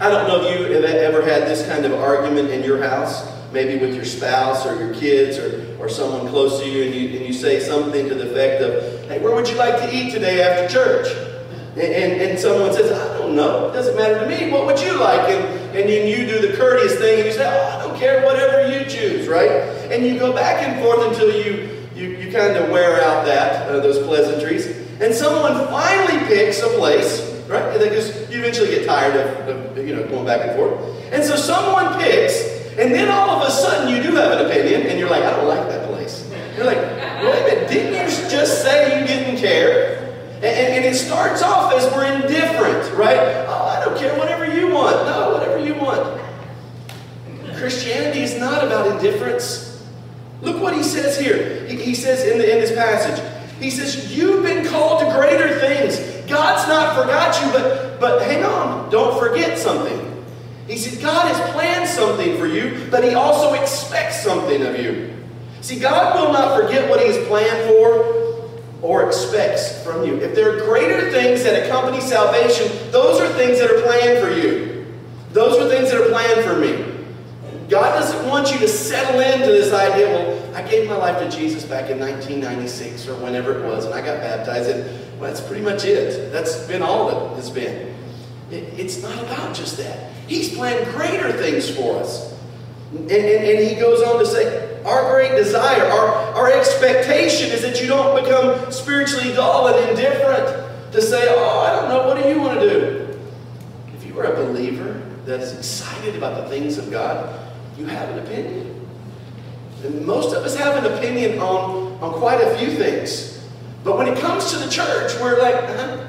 I 0.00 0.10
don't 0.10 0.28
know 0.28 0.42
if 0.42 0.58
you 0.58 0.74
have 0.74 0.84
ever 0.84 1.22
had 1.22 1.42
this 1.42 1.66
kind 1.66 1.84
of 1.84 1.92
argument 1.94 2.50
in 2.50 2.62
your 2.62 2.82
house, 2.82 3.26
maybe 3.52 3.84
with 3.84 3.94
your 3.94 4.04
spouse 4.04 4.64
or 4.64 4.78
your 4.78 4.94
kids 4.94 5.36
or, 5.38 5.76
or 5.78 5.88
someone 5.88 6.28
close 6.28 6.60
to 6.60 6.68
you, 6.68 6.84
and 6.84 6.94
you, 6.94 7.18
and 7.18 7.26
you 7.26 7.32
say 7.32 7.60
something 7.60 8.08
to 8.08 8.14
the 8.14 8.30
effect 8.30 8.62
of, 8.62 9.08
Hey, 9.08 9.18
where 9.18 9.34
would 9.34 9.48
you 9.48 9.56
like 9.56 9.76
to 9.78 9.94
eat 9.94 10.12
today 10.12 10.42
after 10.42 10.72
church? 10.72 11.27
And, 11.80 12.20
and 12.20 12.38
someone 12.38 12.72
says, 12.72 12.90
I 12.92 13.18
don't 13.18 13.36
know, 13.36 13.68
it 13.68 13.72
doesn't 13.72 13.96
matter 13.96 14.20
to 14.20 14.26
me, 14.26 14.50
what 14.50 14.66
would 14.66 14.80
you 14.80 14.98
like? 14.98 15.28
And, 15.28 15.44
and 15.76 15.88
then 15.88 16.08
you 16.08 16.26
do 16.26 16.46
the 16.46 16.56
courteous 16.56 16.96
thing 16.98 17.18
and 17.18 17.26
you 17.26 17.32
say, 17.32 17.46
oh, 17.46 17.78
I 17.78 17.86
don't 17.86 17.98
care, 17.98 18.24
whatever 18.24 18.72
you 18.72 18.84
choose, 18.88 19.28
right? 19.28 19.50
And 19.90 20.04
you 20.04 20.18
go 20.18 20.32
back 20.32 20.62
and 20.66 20.82
forth 20.82 21.06
until 21.06 21.30
you, 21.30 21.86
you, 21.94 22.16
you 22.16 22.32
kind 22.32 22.56
of 22.56 22.70
wear 22.70 23.02
out 23.02 23.24
that, 23.26 23.68
uh, 23.68 23.80
those 23.80 23.98
pleasantries. 23.98 24.66
And 25.00 25.14
someone 25.14 25.54
finally 25.68 26.18
picks 26.26 26.60
a 26.60 26.68
place, 26.68 27.22
right? 27.48 27.78
Because 27.78 28.30
you 28.30 28.40
eventually 28.40 28.68
get 28.68 28.86
tired 28.86 29.16
of, 29.16 29.76
of, 29.76 29.86
you 29.86 29.94
know, 29.94 30.06
going 30.08 30.26
back 30.26 30.48
and 30.48 30.56
forth. 30.56 30.80
And 31.12 31.24
so 31.24 31.36
someone 31.36 31.98
picks, 32.00 32.40
and 32.78 32.92
then 32.92 33.08
all 33.08 33.30
of 33.30 33.48
a 33.48 33.50
sudden 33.50 33.94
you 33.94 34.02
do 34.02 34.14
have 34.16 34.32
an 34.32 34.46
opinion, 34.46 34.82
and 34.82 34.98
you're 34.98 35.10
like, 35.10 35.22
I 35.22 35.30
don't 35.30 35.48
like 35.48 35.68
that 35.68 35.88
place. 35.88 36.28
You're 36.56 36.66
like, 36.66 36.78
wait 36.78 37.40
a 37.40 37.44
minute, 37.44 37.68
didn't 37.68 37.92
you 37.92 38.28
just 38.28 38.62
say 38.62 39.00
you 39.00 39.06
didn't 39.06 39.36
care? 39.36 39.87
And, 40.38 40.46
and, 40.46 40.84
it 40.84 40.94
starts 40.94 41.42
off 41.42 41.72
as 41.72 41.92
we're 41.92 42.06
indifferent, 42.06 42.96
right? 42.96 43.44
Oh, 43.48 43.64
I 43.76 43.84
don't 43.84 43.98
care, 43.98 44.16
whatever 44.16 44.46
you 44.46 44.72
want. 44.72 45.04
No, 45.04 45.32
whatever 45.32 45.58
you 45.58 45.74
want. 45.74 46.20
Christianity 47.56 48.20
is 48.20 48.38
not 48.38 48.64
about 48.64 48.86
indifference. 48.86 49.84
Look 50.40 50.62
what 50.62 50.76
he 50.76 50.84
says 50.84 51.18
here. 51.18 51.66
He, 51.66 51.76
he 51.76 51.94
says 51.94 52.24
in, 52.24 52.38
the, 52.38 52.52
in 52.52 52.60
this 52.60 52.72
passage, 52.72 53.20
he 53.60 53.70
says, 53.70 54.16
You've 54.16 54.44
been 54.44 54.64
called 54.66 55.00
to 55.00 55.06
greater 55.12 55.58
things. 55.58 55.98
God's 56.28 56.68
not 56.68 56.94
forgot 56.94 57.40
you, 57.42 57.50
but, 57.50 57.98
but 57.98 58.22
hang 58.22 58.44
on, 58.44 58.90
don't 58.90 59.18
forget 59.18 59.58
something. 59.58 60.08
He 60.68 60.76
said, 60.76 61.02
God 61.02 61.34
has 61.34 61.52
planned 61.52 61.88
something 61.88 62.36
for 62.36 62.46
you, 62.46 62.86
but 62.90 63.02
He 63.02 63.14
also 63.14 63.54
expects 63.54 64.22
something 64.22 64.62
of 64.62 64.78
you. 64.78 65.14
See, 65.62 65.80
God 65.80 66.14
will 66.14 66.32
not 66.32 66.60
forget 66.60 66.88
what 66.90 67.00
He 67.00 67.06
has 67.06 67.26
planned 67.26 67.68
for, 67.70 68.17
or 68.82 69.06
expects 69.06 69.82
from 69.82 70.04
you. 70.04 70.16
If 70.16 70.34
there 70.34 70.54
are 70.54 70.64
greater 70.66 71.10
things 71.10 71.42
that 71.42 71.66
accompany 71.66 72.00
salvation, 72.00 72.68
those 72.92 73.20
are 73.20 73.28
things 73.34 73.58
that 73.58 73.70
are 73.70 73.82
planned 73.82 74.24
for 74.24 74.32
you. 74.32 74.86
Those 75.32 75.58
are 75.58 75.68
things 75.68 75.90
that 75.90 76.00
are 76.00 76.08
planned 76.08 76.44
for 76.44 76.56
me. 76.56 76.94
God 77.68 77.98
doesn't 77.98 78.26
want 78.26 78.50
you 78.50 78.58
to 78.60 78.68
settle 78.68 79.20
into 79.20 79.46
this 79.46 79.72
idea, 79.74 80.08
well, 80.08 80.56
I 80.56 80.66
gave 80.66 80.88
my 80.88 80.96
life 80.96 81.18
to 81.18 81.36
Jesus 81.36 81.64
back 81.64 81.90
in 81.90 81.98
1996 81.98 83.08
or 83.08 83.14
whenever 83.22 83.58
it 83.58 83.64
was, 83.64 83.84
and 83.84 83.92
I 83.92 84.00
got 84.00 84.20
baptized, 84.20 84.70
and 84.70 85.20
well, 85.20 85.30
that's 85.30 85.46
pretty 85.46 85.62
much 85.62 85.84
it. 85.84 86.32
That's 86.32 86.66
been 86.66 86.82
all 86.82 87.10
it 87.10 87.36
has 87.36 87.50
been. 87.50 87.94
It, 88.50 88.64
it's 88.78 89.02
not 89.02 89.18
about 89.18 89.54
just 89.54 89.76
that. 89.76 90.12
He's 90.26 90.54
planned 90.54 90.90
greater 90.94 91.30
things 91.32 91.68
for 91.68 91.98
us. 91.98 92.27
And, 92.90 93.10
and, 93.10 93.44
and 93.44 93.68
he 93.68 93.74
goes 93.74 94.02
on 94.02 94.18
to 94.18 94.26
say, 94.26 94.82
our 94.84 95.12
great 95.12 95.32
desire, 95.32 95.84
our, 95.84 96.08
our 96.34 96.52
expectation 96.52 97.50
is 97.50 97.62
that 97.62 97.80
you 97.82 97.88
don't 97.88 98.22
become 98.22 98.72
spiritually 98.72 99.34
dull 99.34 99.68
and 99.68 99.90
indifferent 99.90 100.92
to 100.92 101.02
say, 101.02 101.26
oh, 101.28 101.60
I 101.60 101.76
don't 101.76 101.88
know, 101.90 102.06
what 102.06 102.22
do 102.22 102.28
you 102.28 102.40
want 102.40 102.58
to 102.60 102.68
do? 102.68 103.18
If 103.94 104.06
you 104.06 104.18
are 104.18 104.24
a 104.24 104.36
believer 104.36 105.02
that 105.26 105.40
is 105.40 105.52
excited 105.52 106.16
about 106.16 106.42
the 106.42 106.48
things 106.48 106.78
of 106.78 106.90
God, 106.90 107.52
you 107.76 107.84
have 107.86 108.08
an 108.10 108.20
opinion. 108.20 108.86
And 109.84 110.06
most 110.06 110.34
of 110.34 110.42
us 110.44 110.56
have 110.56 110.82
an 110.82 110.90
opinion 110.92 111.38
on, 111.38 111.92
on 112.02 112.14
quite 112.14 112.40
a 112.40 112.56
few 112.56 112.70
things. 112.70 113.46
But 113.84 113.98
when 113.98 114.08
it 114.08 114.18
comes 114.18 114.50
to 114.52 114.58
the 114.58 114.70
church, 114.70 115.12
we're 115.20 115.40
like, 115.40 115.54
uh, 115.54 116.06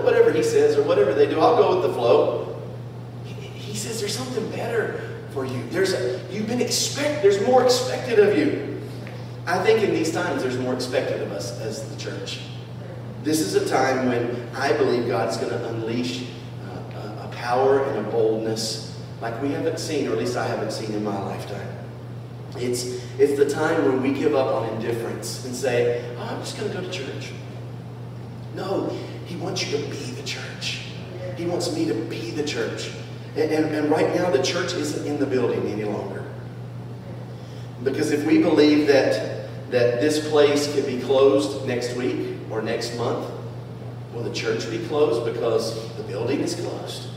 whatever 0.00 0.32
he 0.32 0.42
says 0.42 0.78
or 0.78 0.82
whatever 0.82 1.12
they 1.12 1.26
do, 1.26 1.38
I'll 1.38 1.56
go 1.56 1.76
with 1.76 1.88
the 1.88 1.92
flow. 1.92 2.60
He, 3.26 3.34
he 3.34 3.76
says 3.76 4.00
there's 4.00 4.16
something 4.16 4.50
better 4.50 5.11
for 5.32 5.44
you. 5.44 5.62
There's 5.70 5.92
a, 5.92 6.20
you've 6.30 6.46
been 6.46 6.60
expect. 6.60 7.22
There's 7.22 7.44
more 7.46 7.64
expected 7.64 8.18
of 8.18 8.36
you. 8.36 8.80
I 9.46 9.62
think 9.64 9.82
in 9.82 9.92
these 9.92 10.12
times 10.12 10.42
there's 10.42 10.58
more 10.58 10.74
expected 10.74 11.22
of 11.22 11.32
us 11.32 11.58
as 11.60 11.88
the 11.88 11.96
church. 11.96 12.40
This 13.22 13.40
is 13.40 13.54
a 13.54 13.68
time 13.68 14.08
when 14.08 14.48
I 14.54 14.72
believe 14.72 15.06
God's 15.06 15.36
going 15.36 15.50
to 15.50 15.68
unleash 15.68 16.24
uh, 16.68 17.24
a 17.24 17.28
power 17.32 17.84
and 17.84 18.06
a 18.06 18.10
boldness 18.10 19.00
like 19.20 19.40
we 19.40 19.50
haven't 19.52 19.78
seen, 19.78 20.08
or 20.08 20.12
at 20.12 20.18
least 20.18 20.36
I 20.36 20.46
haven't 20.46 20.72
seen 20.72 20.92
in 20.92 21.04
my 21.04 21.18
lifetime. 21.22 21.68
It's, 22.56 23.00
it's 23.18 23.38
the 23.38 23.48
time 23.48 23.84
when 23.84 24.02
we 24.02 24.12
give 24.12 24.34
up 24.34 24.48
on 24.48 24.68
indifference 24.70 25.44
and 25.44 25.54
say, 25.54 26.04
oh, 26.18 26.22
I'm 26.22 26.40
just 26.40 26.58
going 26.58 26.70
to 26.70 26.76
go 26.76 26.82
to 26.82 26.90
church. 26.90 27.32
No, 28.54 28.88
He 29.26 29.36
wants 29.36 29.64
you 29.66 29.78
to 29.78 29.84
be 29.84 29.96
the 29.96 30.22
church. 30.22 30.80
He 31.36 31.46
wants 31.46 31.74
me 31.74 31.86
to 31.86 31.94
be 31.94 32.30
the 32.32 32.44
church. 32.44 32.90
And, 33.36 33.50
and, 33.50 33.74
and 33.74 33.90
right 33.90 34.14
now, 34.14 34.30
the 34.30 34.42
church 34.42 34.74
isn't 34.74 35.06
in 35.06 35.18
the 35.18 35.26
building 35.26 35.66
any 35.68 35.84
longer. 35.84 36.24
Because 37.82 38.12
if 38.12 38.26
we 38.26 38.38
believe 38.38 38.86
that, 38.86 39.48
that 39.70 40.00
this 40.00 40.28
place 40.28 40.72
could 40.74 40.86
be 40.86 41.00
closed 41.00 41.66
next 41.66 41.96
week 41.96 42.36
or 42.50 42.62
next 42.62 42.96
month, 42.96 43.28
will 44.12 44.22
the 44.22 44.32
church 44.32 44.70
be 44.70 44.78
closed 44.86 45.24
because 45.32 45.96
the 45.96 46.02
building 46.04 46.40
is 46.40 46.54
closed? 46.54 47.08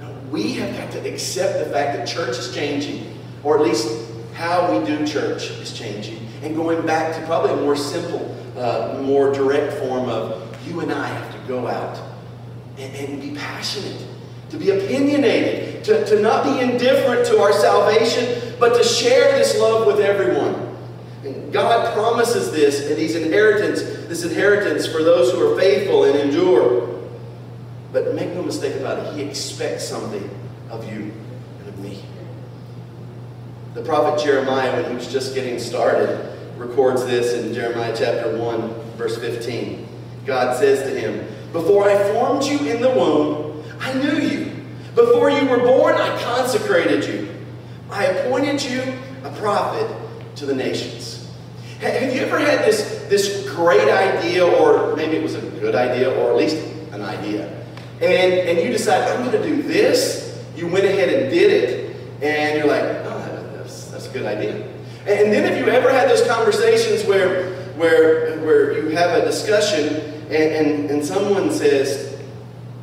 No, 0.00 0.12
we 0.30 0.54
have 0.54 0.76
got 0.76 0.90
to 0.92 1.08
accept 1.08 1.64
the 1.64 1.72
fact 1.72 1.96
that 1.96 2.06
church 2.06 2.36
is 2.36 2.54
changing, 2.54 3.18
or 3.42 3.58
at 3.58 3.64
least 3.64 3.88
how 4.34 4.78
we 4.78 4.84
do 4.84 5.06
church 5.06 5.50
is 5.50 5.72
changing, 5.72 6.26
and 6.42 6.54
going 6.54 6.84
back 6.84 7.14
to 7.14 7.24
probably 7.26 7.52
a 7.52 7.56
more 7.56 7.76
simple, 7.76 8.36
uh, 8.58 9.00
more 9.02 9.32
direct 9.32 9.74
form 9.74 10.08
of 10.08 10.42
you 10.66 10.80
and 10.80 10.92
I 10.92 11.06
have 11.06 11.32
to 11.32 11.48
go 11.48 11.66
out 11.66 11.98
and, 12.76 12.94
and 12.94 13.20
be 13.22 13.34
passionate, 13.34 14.05
to 14.50 14.56
be 14.56 14.70
opinionated, 14.70 15.84
to, 15.84 16.04
to 16.06 16.20
not 16.20 16.44
be 16.44 16.60
indifferent 16.60 17.26
to 17.26 17.40
our 17.40 17.52
salvation, 17.52 18.54
but 18.58 18.76
to 18.76 18.84
share 18.84 19.36
this 19.36 19.58
love 19.58 19.86
with 19.86 20.00
everyone. 20.00 20.54
And 21.24 21.52
God 21.52 21.92
promises 21.94 22.52
this 22.52 22.88
and 22.88 22.98
His 22.98 23.16
inheritance, 23.16 23.82
this 23.82 24.24
inheritance 24.24 24.86
for 24.86 25.02
those 25.02 25.32
who 25.32 25.52
are 25.52 25.58
faithful 25.58 26.04
and 26.04 26.16
endure. 26.16 27.02
But 27.92 28.14
make 28.14 28.32
no 28.34 28.42
mistake 28.42 28.76
about 28.76 28.98
it, 28.98 29.16
He 29.16 29.22
expects 29.22 29.88
something 29.88 30.30
of 30.70 30.90
you 30.90 31.12
and 31.60 31.68
of 31.68 31.78
me. 31.78 32.00
The 33.74 33.82
prophet 33.82 34.24
Jeremiah, 34.24 34.72
when 34.80 34.90
he 34.90 34.96
was 34.96 35.12
just 35.12 35.34
getting 35.34 35.58
started, 35.58 36.34
records 36.56 37.04
this 37.04 37.34
in 37.34 37.52
Jeremiah 37.52 37.94
chapter 37.96 38.36
1, 38.38 38.68
verse 38.96 39.18
15. 39.18 39.86
God 40.24 40.56
says 40.56 40.80
to 40.90 40.98
him, 40.98 41.26
Before 41.52 41.88
I 41.88 42.02
formed 42.12 42.44
you 42.44 42.58
in 42.58 42.80
the 42.80 42.88
womb, 42.88 43.45
I 43.86 43.92
knew 43.94 44.18
you. 44.18 44.52
Before 44.96 45.30
you 45.30 45.46
were 45.46 45.58
born, 45.58 45.94
I 45.94 46.20
consecrated 46.20 47.04
you. 47.04 47.32
I 47.88 48.06
appointed 48.06 48.60
you 48.64 48.82
a 49.22 49.30
prophet 49.36 49.88
to 50.36 50.46
the 50.46 50.54
nations. 50.54 51.30
Have 51.78 52.12
you 52.12 52.22
ever 52.22 52.38
had 52.38 52.64
this, 52.64 53.06
this 53.08 53.48
great 53.50 53.88
idea, 53.88 54.44
or 54.44 54.96
maybe 54.96 55.16
it 55.18 55.22
was 55.22 55.36
a 55.36 55.40
good 55.60 55.76
idea, 55.76 56.10
or 56.10 56.32
at 56.32 56.36
least 56.36 56.56
an 56.90 57.00
idea, 57.02 57.46
and, 58.00 58.32
and 58.48 58.58
you 58.58 58.72
decide, 58.72 59.08
I'm 59.08 59.24
going 59.24 59.40
to 59.40 59.48
do 59.48 59.62
this? 59.62 60.44
You 60.56 60.66
went 60.66 60.84
ahead 60.84 61.08
and 61.08 61.30
did 61.30 61.52
it, 61.52 61.96
and 62.22 62.58
you're 62.58 62.66
like, 62.66 62.82
oh, 62.82 63.52
that's, 63.54 63.84
that's 63.92 64.08
a 64.08 64.12
good 64.12 64.26
idea. 64.26 64.66
And 65.06 65.32
then 65.32 65.44
if 65.52 65.64
you 65.64 65.70
ever 65.70 65.92
had 65.92 66.10
those 66.10 66.26
conversations 66.26 67.04
where, 67.04 67.54
where, 67.74 68.40
where 68.40 68.72
you 68.72 68.88
have 68.96 69.22
a 69.22 69.24
discussion 69.24 69.94
and, 70.30 70.32
and, 70.32 70.90
and 70.90 71.04
someone 71.04 71.52
says, 71.52 72.20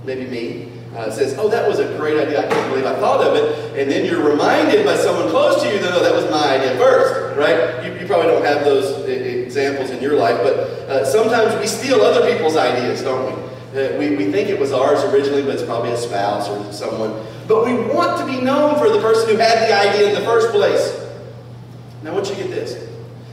maybe 0.05 0.27
me, 0.27 0.72
uh, 0.95 1.09
says, 1.09 1.35
oh, 1.37 1.49
that 1.49 1.67
was 1.67 1.79
a 1.79 1.97
great 1.97 2.19
idea. 2.19 2.45
I 2.45 2.47
can't 2.47 2.69
believe 2.69 2.85
I 2.85 2.95
thought 2.95 3.25
of 3.25 3.35
it. 3.35 3.79
And 3.79 3.89
then 3.89 4.05
you're 4.05 4.23
reminded 4.23 4.85
by 4.85 4.95
someone 4.95 5.29
close 5.29 5.61
to 5.63 5.73
you 5.73 5.79
that, 5.79 6.01
that 6.01 6.13
was 6.13 6.29
my 6.29 6.57
idea 6.57 6.77
first, 6.77 7.37
right? 7.37 7.83
You, 7.83 7.99
you 7.99 8.05
probably 8.05 8.27
don't 8.27 8.45
have 8.45 8.63
those 8.63 9.07
examples 9.07 9.89
in 9.89 10.01
your 10.01 10.15
life, 10.15 10.37
but 10.43 10.55
uh, 10.89 11.05
sometimes 11.05 11.59
we 11.59 11.67
steal 11.67 12.01
other 12.01 12.31
people's 12.31 12.55
ideas, 12.55 13.01
don't 13.01 13.25
we? 13.25 13.43
Uh, 13.79 13.97
we? 13.97 14.15
We 14.15 14.31
think 14.31 14.49
it 14.49 14.59
was 14.59 14.71
ours 14.71 15.03
originally, 15.05 15.41
but 15.41 15.55
it's 15.55 15.63
probably 15.63 15.91
a 15.91 15.97
spouse 15.97 16.47
or 16.47 16.71
someone. 16.71 17.25
But 17.47 17.65
we 17.65 17.73
want 17.73 18.19
to 18.19 18.25
be 18.25 18.39
known 18.39 18.77
for 18.77 18.89
the 18.89 18.99
person 18.99 19.29
who 19.29 19.37
had 19.37 19.67
the 19.67 19.73
idea 19.73 20.09
in 20.09 20.15
the 20.15 20.25
first 20.25 20.51
place. 20.51 20.99
Now, 22.03 22.13
want 22.13 22.29
you 22.29 22.35
get 22.35 22.51
this. 22.51 22.89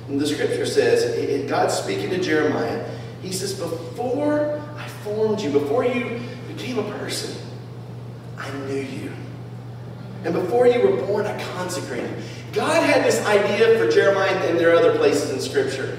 The 0.09 0.27
scripture 0.27 0.67
says, 0.67 1.49
God's 1.49 1.75
speaking 1.75 2.11
to 2.11 2.21
Jeremiah. 2.21 2.89
He 3.23 3.33
says, 3.33 3.53
Before 3.55 4.61
I 4.77 4.89
formed 4.89 5.41
you, 5.41 5.51
before 5.51 5.85
you 5.85 6.21
became 6.49 6.79
a 6.79 6.99
person, 6.99 7.37
I 8.41 8.51
knew 8.67 8.81
you. 8.81 9.13
And 10.25 10.35
before 10.35 10.67
you 10.67 10.81
were 10.81 10.97
born, 11.07 11.27
I 11.27 11.41
consecrated. 11.55 12.11
God 12.53 12.83
had 12.83 13.05
this 13.05 13.25
idea 13.27 13.79
for 13.79 13.91
Jeremiah, 13.91 14.35
and 14.49 14.59
there 14.59 14.71
are 14.75 14.79
other 14.79 14.97
places 14.97 15.31
in 15.31 15.41
Scripture 15.41 15.99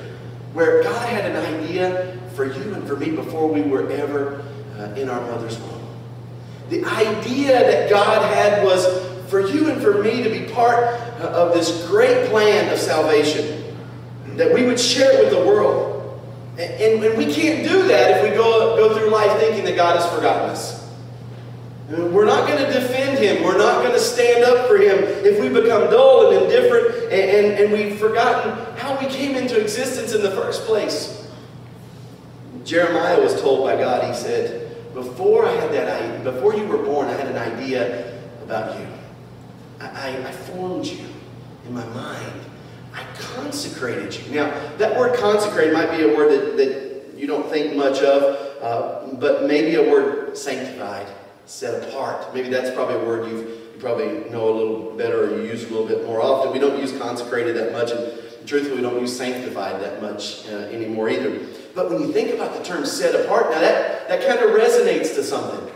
where 0.53 0.83
God 0.83 1.07
had 1.07 1.31
an 1.31 1.61
idea 1.61 2.19
for 2.35 2.45
you 2.45 2.73
and 2.73 2.85
for 2.87 2.97
me 2.97 3.11
before 3.11 3.47
we 3.47 3.61
were 3.61 3.89
ever 3.91 4.43
uh, 4.77 4.93
in 4.95 5.09
our 5.09 5.21
mother's 5.21 5.57
womb. 5.59 5.87
The 6.69 6.83
idea 6.85 7.59
that 7.59 7.89
God 7.89 8.23
had 8.33 8.63
was 8.63 8.85
for 9.29 9.39
you 9.39 9.69
and 9.69 9.81
for 9.81 10.03
me 10.03 10.23
to 10.23 10.29
be 10.29 10.51
part 10.51 10.83
uh, 11.19 11.27
of 11.27 11.53
this 11.53 11.87
great 11.87 12.29
plan 12.29 12.71
of 12.71 12.79
salvation, 12.79 13.75
that 14.35 14.53
we 14.53 14.65
would 14.65 14.79
share 14.79 15.11
it 15.11 15.23
with 15.23 15.33
the 15.33 15.45
world. 15.45 16.19
And, 16.57 16.71
and, 16.73 17.03
and 17.03 17.17
we 17.17 17.33
can't 17.33 17.67
do 17.67 17.87
that 17.87 18.17
if 18.17 18.29
we 18.29 18.35
go, 18.35 18.75
go 18.75 18.97
through 18.97 19.09
life 19.09 19.39
thinking 19.39 19.63
that 19.65 19.75
God 19.75 19.99
has 19.99 20.09
forgotten 20.13 20.49
us. 20.49 20.80
We're 21.91 22.25
not 22.25 22.47
going 22.47 22.63
to 22.63 22.71
defend 22.71 23.19
him. 23.19 23.43
We're 23.43 23.57
not 23.57 23.81
going 23.81 23.91
to 23.91 23.99
stand 23.99 24.45
up 24.45 24.69
for 24.69 24.77
him 24.77 24.97
if 25.25 25.41
we 25.41 25.49
become 25.49 25.89
dull 25.91 26.31
and 26.31 26.43
indifferent 26.43 27.11
and, 27.11 27.13
and, 27.13 27.59
and, 27.59 27.73
we've 27.73 27.99
forgotten 27.99 28.51
how 28.77 28.97
we 28.97 29.07
came 29.07 29.35
into 29.35 29.59
existence 29.59 30.13
in 30.13 30.21
the 30.21 30.31
first 30.31 30.63
place. 30.63 31.29
Jeremiah 32.63 33.19
was 33.19 33.41
told 33.41 33.65
by 33.65 33.75
God, 33.75 34.07
he 34.07 34.13
said, 34.13 34.93
before 34.93 35.45
I 35.45 35.51
had 35.51 35.73
that 35.73 36.23
before 36.23 36.55
you 36.55 36.65
were 36.65 36.77
born, 36.77 37.07
I 37.07 37.13
had 37.13 37.27
an 37.27 37.37
idea 37.37 38.17
about 38.43 38.79
you. 38.79 38.87
I, 39.81 39.87
I, 39.87 40.27
I 40.29 40.31
formed 40.31 40.85
you 40.85 41.05
in 41.65 41.73
my 41.73 41.85
mind. 41.87 42.41
I 42.93 43.03
consecrated 43.19 44.15
you. 44.15 44.35
Now, 44.35 44.49
that 44.77 44.97
word 44.97 45.17
consecrate 45.19 45.73
might 45.73 45.91
be 45.91 46.03
a 46.03 46.15
word 46.15 46.31
that, 46.31 46.57
that 46.57 47.19
you 47.19 47.27
don't 47.27 47.49
think 47.49 47.75
much 47.75 48.01
of, 48.01 48.61
uh, 48.61 49.13
but 49.15 49.43
maybe 49.43 49.75
a 49.75 49.91
word 49.91 50.37
sanctified 50.37 51.07
set 51.51 51.83
apart. 51.83 52.33
Maybe 52.33 52.49
that's 52.49 52.73
probably 52.73 52.95
a 52.95 53.05
word 53.05 53.29
you 53.29 53.37
you 53.39 53.79
probably 53.79 54.29
know 54.29 54.49
a 54.49 54.55
little 54.55 54.97
better 54.97 55.25
or 55.25 55.41
you 55.41 55.47
use 55.47 55.65
a 55.65 55.69
little 55.69 55.85
bit 55.85 56.05
more 56.05 56.21
often. 56.21 56.53
We 56.53 56.59
don't 56.59 56.79
use 56.79 56.97
consecrated 56.97 57.57
that 57.57 57.73
much, 57.73 57.91
and 57.91 58.47
truthfully, 58.47 58.77
we 58.77 58.81
don't 58.81 58.99
use 58.99 59.15
sanctified 59.15 59.81
that 59.81 60.01
much 60.01 60.47
uh, 60.47 60.69
anymore 60.71 61.09
either. 61.09 61.45
But 61.75 61.89
when 61.89 62.01
you 62.01 62.11
think 62.13 62.33
about 62.33 62.55
the 62.57 62.63
term 62.63 62.85
set 62.85 63.15
apart, 63.15 63.51
now 63.51 63.59
that, 63.59 64.07
that 64.07 64.25
kind 64.25 64.39
of 64.39 64.51
resonates 64.51 65.13
to 65.15 65.23
something. 65.23 65.71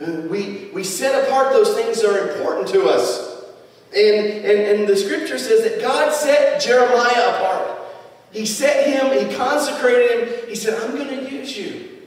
Uh, 0.00 0.28
we, 0.28 0.70
we 0.72 0.84
set 0.84 1.26
apart 1.26 1.52
those 1.52 1.74
things 1.74 2.00
that 2.00 2.10
are 2.10 2.30
important 2.30 2.68
to 2.68 2.86
us. 2.86 3.44
And, 3.96 4.44
and, 4.44 4.80
and 4.80 4.88
the 4.88 4.96
scripture 4.96 5.38
says 5.38 5.62
that 5.64 5.80
God 5.80 6.12
set 6.12 6.60
Jeremiah 6.60 7.36
apart. 7.36 7.78
He 8.30 8.46
set 8.46 8.86
him, 8.86 9.28
he 9.28 9.34
consecrated 9.34 10.28
him. 10.28 10.48
He 10.48 10.54
said, 10.54 10.80
I'm 10.80 10.96
going 10.96 11.08
to 11.08 11.30
use 11.30 11.56
you. 11.56 11.97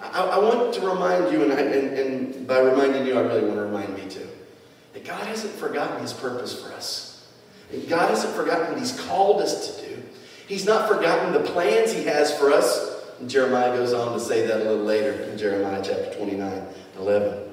I, 0.00 0.22
I 0.22 0.38
want 0.38 0.74
to 0.74 0.80
remind 0.80 1.32
you, 1.32 1.42
and, 1.42 1.52
I, 1.52 1.60
and, 1.60 1.98
and 1.98 2.46
by 2.46 2.60
reminding 2.60 3.06
you, 3.06 3.18
I 3.18 3.22
really 3.22 3.44
want 3.44 3.56
to 3.56 3.62
remind 3.62 3.94
me 3.94 4.08
too, 4.08 4.28
that 4.92 5.04
God 5.04 5.26
hasn't 5.26 5.54
forgotten 5.54 6.00
his 6.00 6.12
purpose 6.12 6.62
for 6.62 6.72
us. 6.72 7.28
That 7.70 7.88
God 7.88 8.10
hasn't 8.10 8.34
forgotten 8.34 8.68
what 8.68 8.78
he's 8.78 8.98
called 9.00 9.40
us 9.40 9.76
to 9.76 9.88
do. 9.88 10.02
He's 10.46 10.64
not 10.64 10.88
forgotten 10.88 11.32
the 11.32 11.40
plans 11.40 11.92
he 11.92 12.04
has 12.04 12.36
for 12.38 12.52
us. 12.52 12.94
And 13.18 13.28
Jeremiah 13.28 13.76
goes 13.76 13.92
on 13.92 14.12
to 14.12 14.20
say 14.20 14.46
that 14.46 14.60
a 14.60 14.64
little 14.64 14.84
later 14.84 15.12
in 15.12 15.38
Jeremiah 15.38 15.82
chapter 15.82 16.14
29, 16.14 16.66
11. 16.98 17.52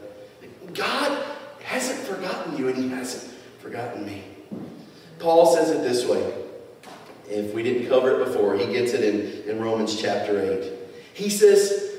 God 0.73 1.25
hasn't 1.63 1.99
forgotten 1.99 2.57
you, 2.57 2.67
and 2.67 2.77
he 2.77 2.89
hasn't 2.89 3.33
forgotten 3.59 4.05
me. 4.05 4.23
Paul 5.19 5.55
says 5.55 5.71
it 5.71 5.81
this 5.81 6.05
way. 6.05 6.33
If 7.29 7.53
we 7.53 7.63
didn't 7.63 7.87
cover 7.87 8.21
it 8.21 8.25
before, 8.25 8.55
he 8.55 8.65
gets 8.71 8.91
it 8.91 9.03
in, 9.03 9.49
in 9.49 9.61
Romans 9.61 9.99
chapter 9.99 10.39
8. 10.39 10.71
He 11.13 11.29
says, 11.29 11.82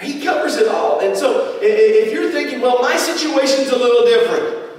He 0.00 0.22
covers 0.22 0.56
it 0.56 0.68
all. 0.68 1.00
And 1.00 1.16
so 1.16 1.58
if 1.62 2.12
you're 2.12 2.30
thinking, 2.30 2.60
well, 2.60 2.80
my 2.82 2.96
situation's 2.96 3.68
a 3.68 3.76
little 3.76 4.04
different, 4.04 4.72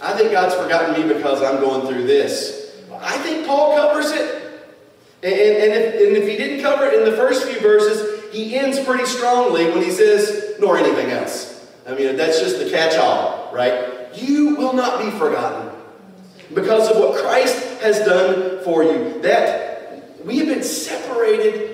I 0.00 0.12
think 0.12 0.30
God's 0.32 0.54
forgotten 0.54 1.06
me 1.06 1.12
because 1.12 1.42
I'm 1.42 1.60
going 1.60 1.86
through 1.86 2.06
this. 2.06 2.80
I 2.92 3.18
think 3.18 3.46
Paul 3.46 3.76
covers 3.76 4.10
it. 4.12 4.36
And, 5.22 5.32
and, 5.32 5.72
if, 5.74 5.94
and 5.94 6.16
if 6.16 6.28
he 6.28 6.36
didn't 6.36 6.62
cover 6.62 6.86
it 6.86 6.94
in 6.94 7.04
the 7.04 7.16
first 7.16 7.46
few 7.46 7.60
verses, 7.60 8.32
he 8.32 8.56
ends 8.56 8.78
pretty 8.80 9.04
strongly 9.04 9.66
when 9.70 9.82
he 9.82 9.90
says, 9.90 10.54
nor 10.58 10.78
anything 10.78 11.10
else. 11.10 11.68
I 11.86 11.94
mean, 11.94 12.16
that's 12.16 12.40
just 12.40 12.58
the 12.58 12.70
catch 12.70 12.96
all, 12.96 13.52
right? 13.52 14.08
You 14.14 14.56
will 14.56 14.72
not 14.72 15.02
be 15.02 15.10
forgotten 15.18 15.70
because 16.54 16.88
of 16.88 16.96
what 16.96 17.22
Christ 17.22 17.80
has 17.80 17.98
done 18.00 18.62
for 18.64 18.82
you. 18.82 19.20
That 19.22 20.24
we 20.24 20.38
have 20.38 20.46
been 20.46 20.62
separated 20.62 21.69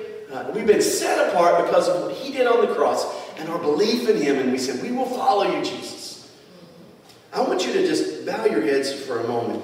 we've 0.55 0.67
been 0.67 0.83
set 0.83 1.29
apart 1.29 1.65
because 1.65 1.89
of 1.89 2.03
what 2.03 2.13
He 2.13 2.33
did 2.33 2.47
on 2.47 2.67
the 2.67 2.75
cross 2.75 3.07
and 3.39 3.49
our 3.49 3.59
belief 3.59 4.09
in 4.09 4.21
Him. 4.21 4.37
And 4.37 4.53
we 4.53 4.59
said, 4.59 4.83
We 4.83 4.93
will 4.93 5.07
follow 5.07 5.45
you, 5.45 5.65
Jesus. 5.65 6.31
I 7.33 7.41
want 7.41 7.67
you 7.67 7.73
to 7.75 7.87
just 7.87 8.25
bow 8.25 8.47
your 8.47 8.63
heads 8.63 8.93
for 8.93 9.21
a 9.21 9.29
moment. 9.29 9.63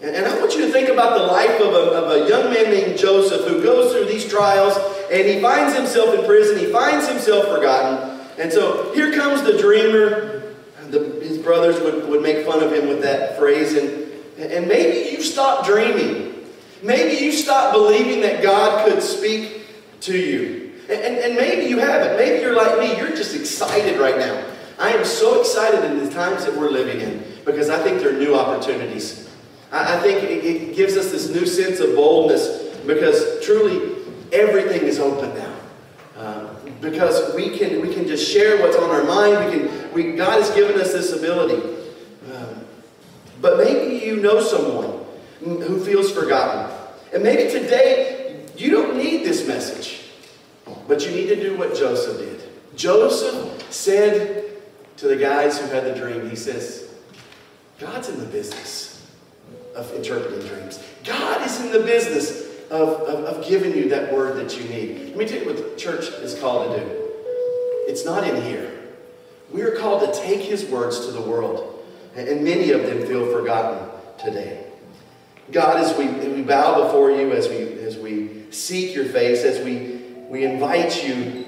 And, 0.00 0.14
and 0.14 0.26
I 0.26 0.38
want 0.38 0.54
you 0.54 0.66
to 0.66 0.72
think 0.72 0.88
about 0.88 1.18
the 1.18 1.26
life 1.26 1.60
of 1.60 1.74
a, 1.74 1.76
of 1.76 2.22
a 2.22 2.28
young 2.28 2.52
man 2.52 2.70
named 2.70 2.98
Joseph 2.98 3.46
who 3.46 3.62
goes 3.62 3.92
through 3.92 4.06
these 4.06 4.28
trials 4.28 4.76
and 5.10 5.26
he 5.26 5.40
finds 5.40 5.76
himself 5.76 6.18
in 6.18 6.24
prison. 6.24 6.58
He 6.58 6.72
finds 6.72 7.08
himself 7.08 7.46
forgotten. 7.48 8.20
And 8.38 8.52
so 8.52 8.92
here 8.94 9.12
comes 9.12 9.42
the 9.42 9.58
dreamer. 9.58 10.54
The, 10.88 11.20
his 11.20 11.38
brothers 11.38 11.80
would, 11.80 12.08
would 12.08 12.22
make 12.22 12.46
fun 12.46 12.62
of 12.62 12.72
him 12.72 12.88
with 12.88 13.02
that 13.02 13.36
phrase. 13.38 13.74
And, 13.74 14.10
And 14.38 14.68
maybe 14.68 15.10
you've 15.10 15.26
stopped 15.26 15.66
dreaming. 15.66 16.46
Maybe 16.82 17.24
you've 17.24 17.34
stopped 17.34 17.74
believing 17.74 18.20
that 18.22 18.42
God 18.42 18.88
could 18.88 19.02
speak 19.02 19.66
to 20.02 20.16
you. 20.16 20.72
And, 20.88 21.00
and, 21.00 21.16
and 21.18 21.34
maybe 21.34 21.66
you 21.68 21.78
haven't. 21.78 22.16
Maybe 22.16 22.40
you're 22.40 22.56
like 22.56 22.78
me. 22.78 22.96
You're 22.96 23.14
just 23.14 23.34
excited 23.34 24.00
right 24.00 24.18
now. 24.18 24.44
I 24.78 24.90
am 24.92 25.04
so 25.04 25.40
excited 25.40 25.84
in 25.84 25.98
the 25.98 26.10
times 26.10 26.44
that 26.44 26.56
we're 26.56 26.70
living 26.70 27.00
in 27.00 27.24
because 27.44 27.68
I 27.68 27.82
think 27.82 28.00
there 28.00 28.14
are 28.14 28.18
new 28.18 28.34
opportunities. 28.36 29.28
I, 29.72 29.96
I 29.96 30.00
think 30.00 30.22
it, 30.22 30.44
it 30.44 30.76
gives 30.76 30.96
us 30.96 31.10
this 31.10 31.28
new 31.28 31.46
sense 31.46 31.80
of 31.80 31.94
boldness 31.94 32.76
because 32.86 33.44
truly 33.44 33.96
everything 34.32 34.82
is 34.82 34.98
open 34.98 35.34
now. 35.34 35.54
Um, 36.16 36.48
because 36.80 37.34
we 37.34 37.56
can 37.56 37.80
we 37.80 37.92
can 37.92 38.06
just 38.06 38.28
share 38.28 38.60
what's 38.60 38.76
on 38.76 38.90
our 38.90 39.04
mind. 39.04 39.52
We 39.52 39.58
can 39.58 39.92
we 39.92 40.12
God 40.16 40.40
has 40.40 40.50
given 40.50 40.80
us 40.80 40.92
this 40.92 41.12
ability. 41.12 41.76
Um, 42.32 42.64
but 43.40 43.58
maybe 43.58 44.04
you 44.04 44.16
know 44.16 44.40
someone 44.40 45.04
who 45.40 45.84
feels 45.84 46.10
forgotten, 46.10 46.74
and 47.12 47.22
maybe 47.22 47.50
today 47.50 48.17
you 48.58 48.70
don't 48.70 48.96
need 48.96 49.24
this 49.24 49.46
message, 49.46 50.02
but 50.86 51.04
you 51.06 51.12
need 51.12 51.28
to 51.28 51.36
do 51.36 51.56
what 51.56 51.74
Joseph 51.74 52.18
did. 52.18 52.42
Joseph 52.76 53.72
said 53.72 54.44
to 54.96 55.08
the 55.08 55.16
guys 55.16 55.58
who 55.58 55.66
had 55.68 55.84
the 55.84 55.94
dream, 55.94 56.28
he 56.28 56.36
says, 56.36 56.92
"God's 57.78 58.08
in 58.08 58.18
the 58.18 58.26
business 58.26 58.88
of 59.78 59.94
interpreting 59.94 60.46
dreams. 60.46 60.82
God 61.04 61.46
is 61.46 61.60
in 61.60 61.72
the 61.72 61.80
business 61.80 62.48
of, 62.70 62.88
of, 63.02 63.24
of 63.24 63.48
giving 63.48 63.74
you 63.74 63.88
that 63.90 64.12
word 64.12 64.36
that 64.36 64.58
you 64.58 64.68
need. 64.68 65.08
Let 65.10 65.16
me 65.16 65.26
tell 65.26 65.40
you 65.40 65.46
what 65.46 65.56
the 65.56 65.76
church 65.76 66.08
is 66.08 66.38
called 66.38 66.76
to 66.76 66.84
do. 66.84 66.90
It's 67.86 68.04
not 68.04 68.26
in 68.26 68.42
here. 68.42 68.70
We 69.52 69.62
are 69.62 69.76
called 69.76 70.12
to 70.12 70.20
take 70.20 70.40
his 70.40 70.64
words 70.66 71.06
to 71.06 71.12
the 71.12 71.22
world. 71.22 71.82
And 72.14 72.44
many 72.44 72.72
of 72.72 72.82
them 72.82 73.06
feel 73.06 73.30
forgotten 73.30 73.88
today. 74.18 74.64
God, 75.52 75.78
as 75.78 75.96
we, 75.96 76.08
we 76.08 76.42
bow 76.42 76.84
before 76.84 77.10
you, 77.10 77.32
as 77.32 77.48
we, 77.48 77.56
as 77.56 77.96
we 77.96 78.27
seek 78.50 78.94
your 78.94 79.04
face, 79.04 79.44
as 79.44 79.64
we, 79.64 80.00
we 80.28 80.44
invite 80.44 81.04
you 81.06 81.44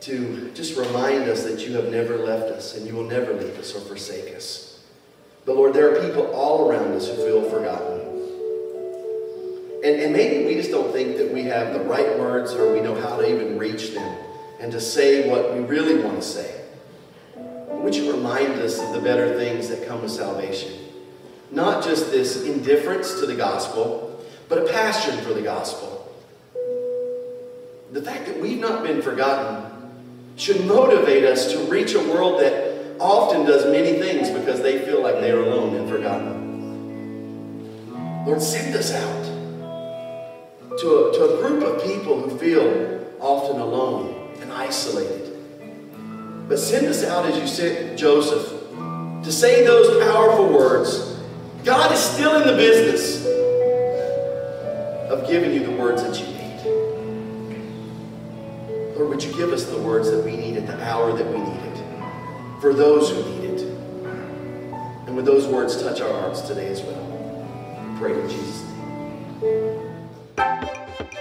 to 0.00 0.50
just 0.54 0.76
remind 0.76 1.28
us 1.28 1.44
that 1.44 1.66
you 1.66 1.76
have 1.76 1.90
never 1.90 2.18
left 2.18 2.50
us 2.50 2.76
and 2.76 2.86
you 2.86 2.94
will 2.94 3.04
never 3.04 3.32
leave 3.34 3.56
us 3.58 3.74
or 3.74 3.80
forsake 3.80 4.34
us. 4.34 4.82
But 5.44 5.56
Lord, 5.56 5.74
there 5.74 5.92
are 5.94 6.06
people 6.06 6.26
all 6.34 6.68
around 6.68 6.92
us 6.92 7.08
who 7.08 7.14
feel 7.14 7.48
forgotten. 7.48 8.00
And, 9.84 10.00
and 10.00 10.12
maybe 10.12 10.44
we 10.44 10.54
just 10.54 10.70
don't 10.70 10.92
think 10.92 11.16
that 11.18 11.32
we 11.32 11.44
have 11.44 11.72
the 11.72 11.80
right 11.80 12.18
words 12.18 12.52
or 12.52 12.72
we 12.72 12.80
know 12.80 12.94
how 12.94 13.16
to 13.16 13.28
even 13.28 13.58
reach 13.58 13.94
them 13.94 14.16
and 14.60 14.70
to 14.72 14.80
say 14.80 15.28
what 15.28 15.54
we 15.54 15.60
really 15.60 16.02
want 16.02 16.16
to 16.16 16.22
say. 16.22 16.60
Would 17.36 17.96
you 17.96 18.12
remind 18.12 18.54
us 18.54 18.80
of 18.80 18.92
the 18.92 19.00
better 19.00 19.36
things 19.36 19.68
that 19.68 19.86
come 19.86 20.02
with 20.02 20.12
salvation? 20.12 20.72
Not 21.50 21.82
just 21.82 22.10
this 22.10 22.44
indifference 22.44 23.18
to 23.20 23.26
the 23.26 23.34
gospel, 23.34 24.11
but 24.52 24.68
a 24.68 24.70
passion 24.70 25.16
for 25.24 25.32
the 25.32 25.40
gospel. 25.40 26.14
The 27.92 28.02
fact 28.02 28.26
that 28.26 28.38
we've 28.38 28.60
not 28.60 28.82
been 28.82 29.00
forgotten 29.00 29.64
should 30.36 30.66
motivate 30.66 31.24
us 31.24 31.52
to 31.52 31.58
reach 31.70 31.94
a 31.94 32.00
world 32.00 32.38
that 32.42 33.00
often 33.00 33.46
does 33.46 33.64
many 33.72 33.98
things 33.98 34.28
because 34.28 34.60
they 34.60 34.80
feel 34.80 35.02
like 35.02 35.20
they 35.20 35.30
are 35.30 35.40
alone 35.40 35.74
and 35.76 35.88
forgotten. 35.88 36.36
Lord, 38.26 38.42
send 38.42 38.76
us 38.76 38.92
out 38.92 39.24
to 39.24 41.06
a, 41.06 41.12
to 41.14 41.24
a 41.32 41.38
group 41.40 41.62
of 41.62 41.82
people 41.82 42.20
who 42.20 42.36
feel 42.36 43.06
often 43.20 43.58
alone 43.58 44.34
and 44.42 44.52
isolated. 44.52 45.34
But 46.46 46.58
send 46.58 46.88
us 46.88 47.02
out 47.04 47.24
as 47.24 47.38
you 47.38 47.46
sent 47.46 47.98
Joseph 47.98 48.50
to 49.24 49.32
say 49.32 49.64
those 49.64 50.04
powerful 50.04 50.52
words. 50.52 51.16
God 51.64 51.90
is 51.90 52.00
still 52.00 52.38
in 52.38 52.46
the 52.46 52.54
business 52.54 53.31
of 55.34 55.42
giving 55.42 55.54
you 55.54 55.64
the 55.66 55.72
words 55.72 56.02
that 56.02 56.20
you 56.20 56.26
need. 56.26 56.38
Lord, 58.96 59.08
would 59.08 59.24
you 59.24 59.32
give 59.34 59.52
us 59.52 59.64
the 59.64 59.78
words 59.78 60.10
that 60.10 60.22
we 60.24 60.36
need 60.36 60.56
at 60.56 60.66
the 60.66 60.82
hour 60.84 61.16
that 61.16 61.26
we 61.26 61.38
need 61.38 61.62
it, 61.62 61.82
for 62.60 62.74
those 62.74 63.10
who 63.10 63.22
need 63.30 63.44
it. 63.50 63.62
And 65.06 65.16
would 65.16 65.24
those 65.24 65.46
words 65.46 65.82
touch 65.82 66.00
our 66.00 66.12
hearts 66.20 66.40
today 66.42 66.68
as 66.68 66.82
well? 66.82 67.02
We 67.92 67.98
pray 67.98 68.20
in 68.20 68.28
Jesus' 68.28 68.62
name. 68.62 68.72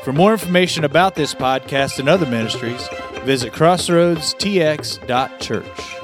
For 0.03 0.13
more 0.13 0.33
information 0.33 0.83
about 0.83 1.15
this 1.15 1.33
podcast 1.33 1.97
and 1.99 2.09
other 2.09 2.25
ministries, 2.25 2.89
visit 3.23 3.53
crossroadstx.church. 3.53 6.00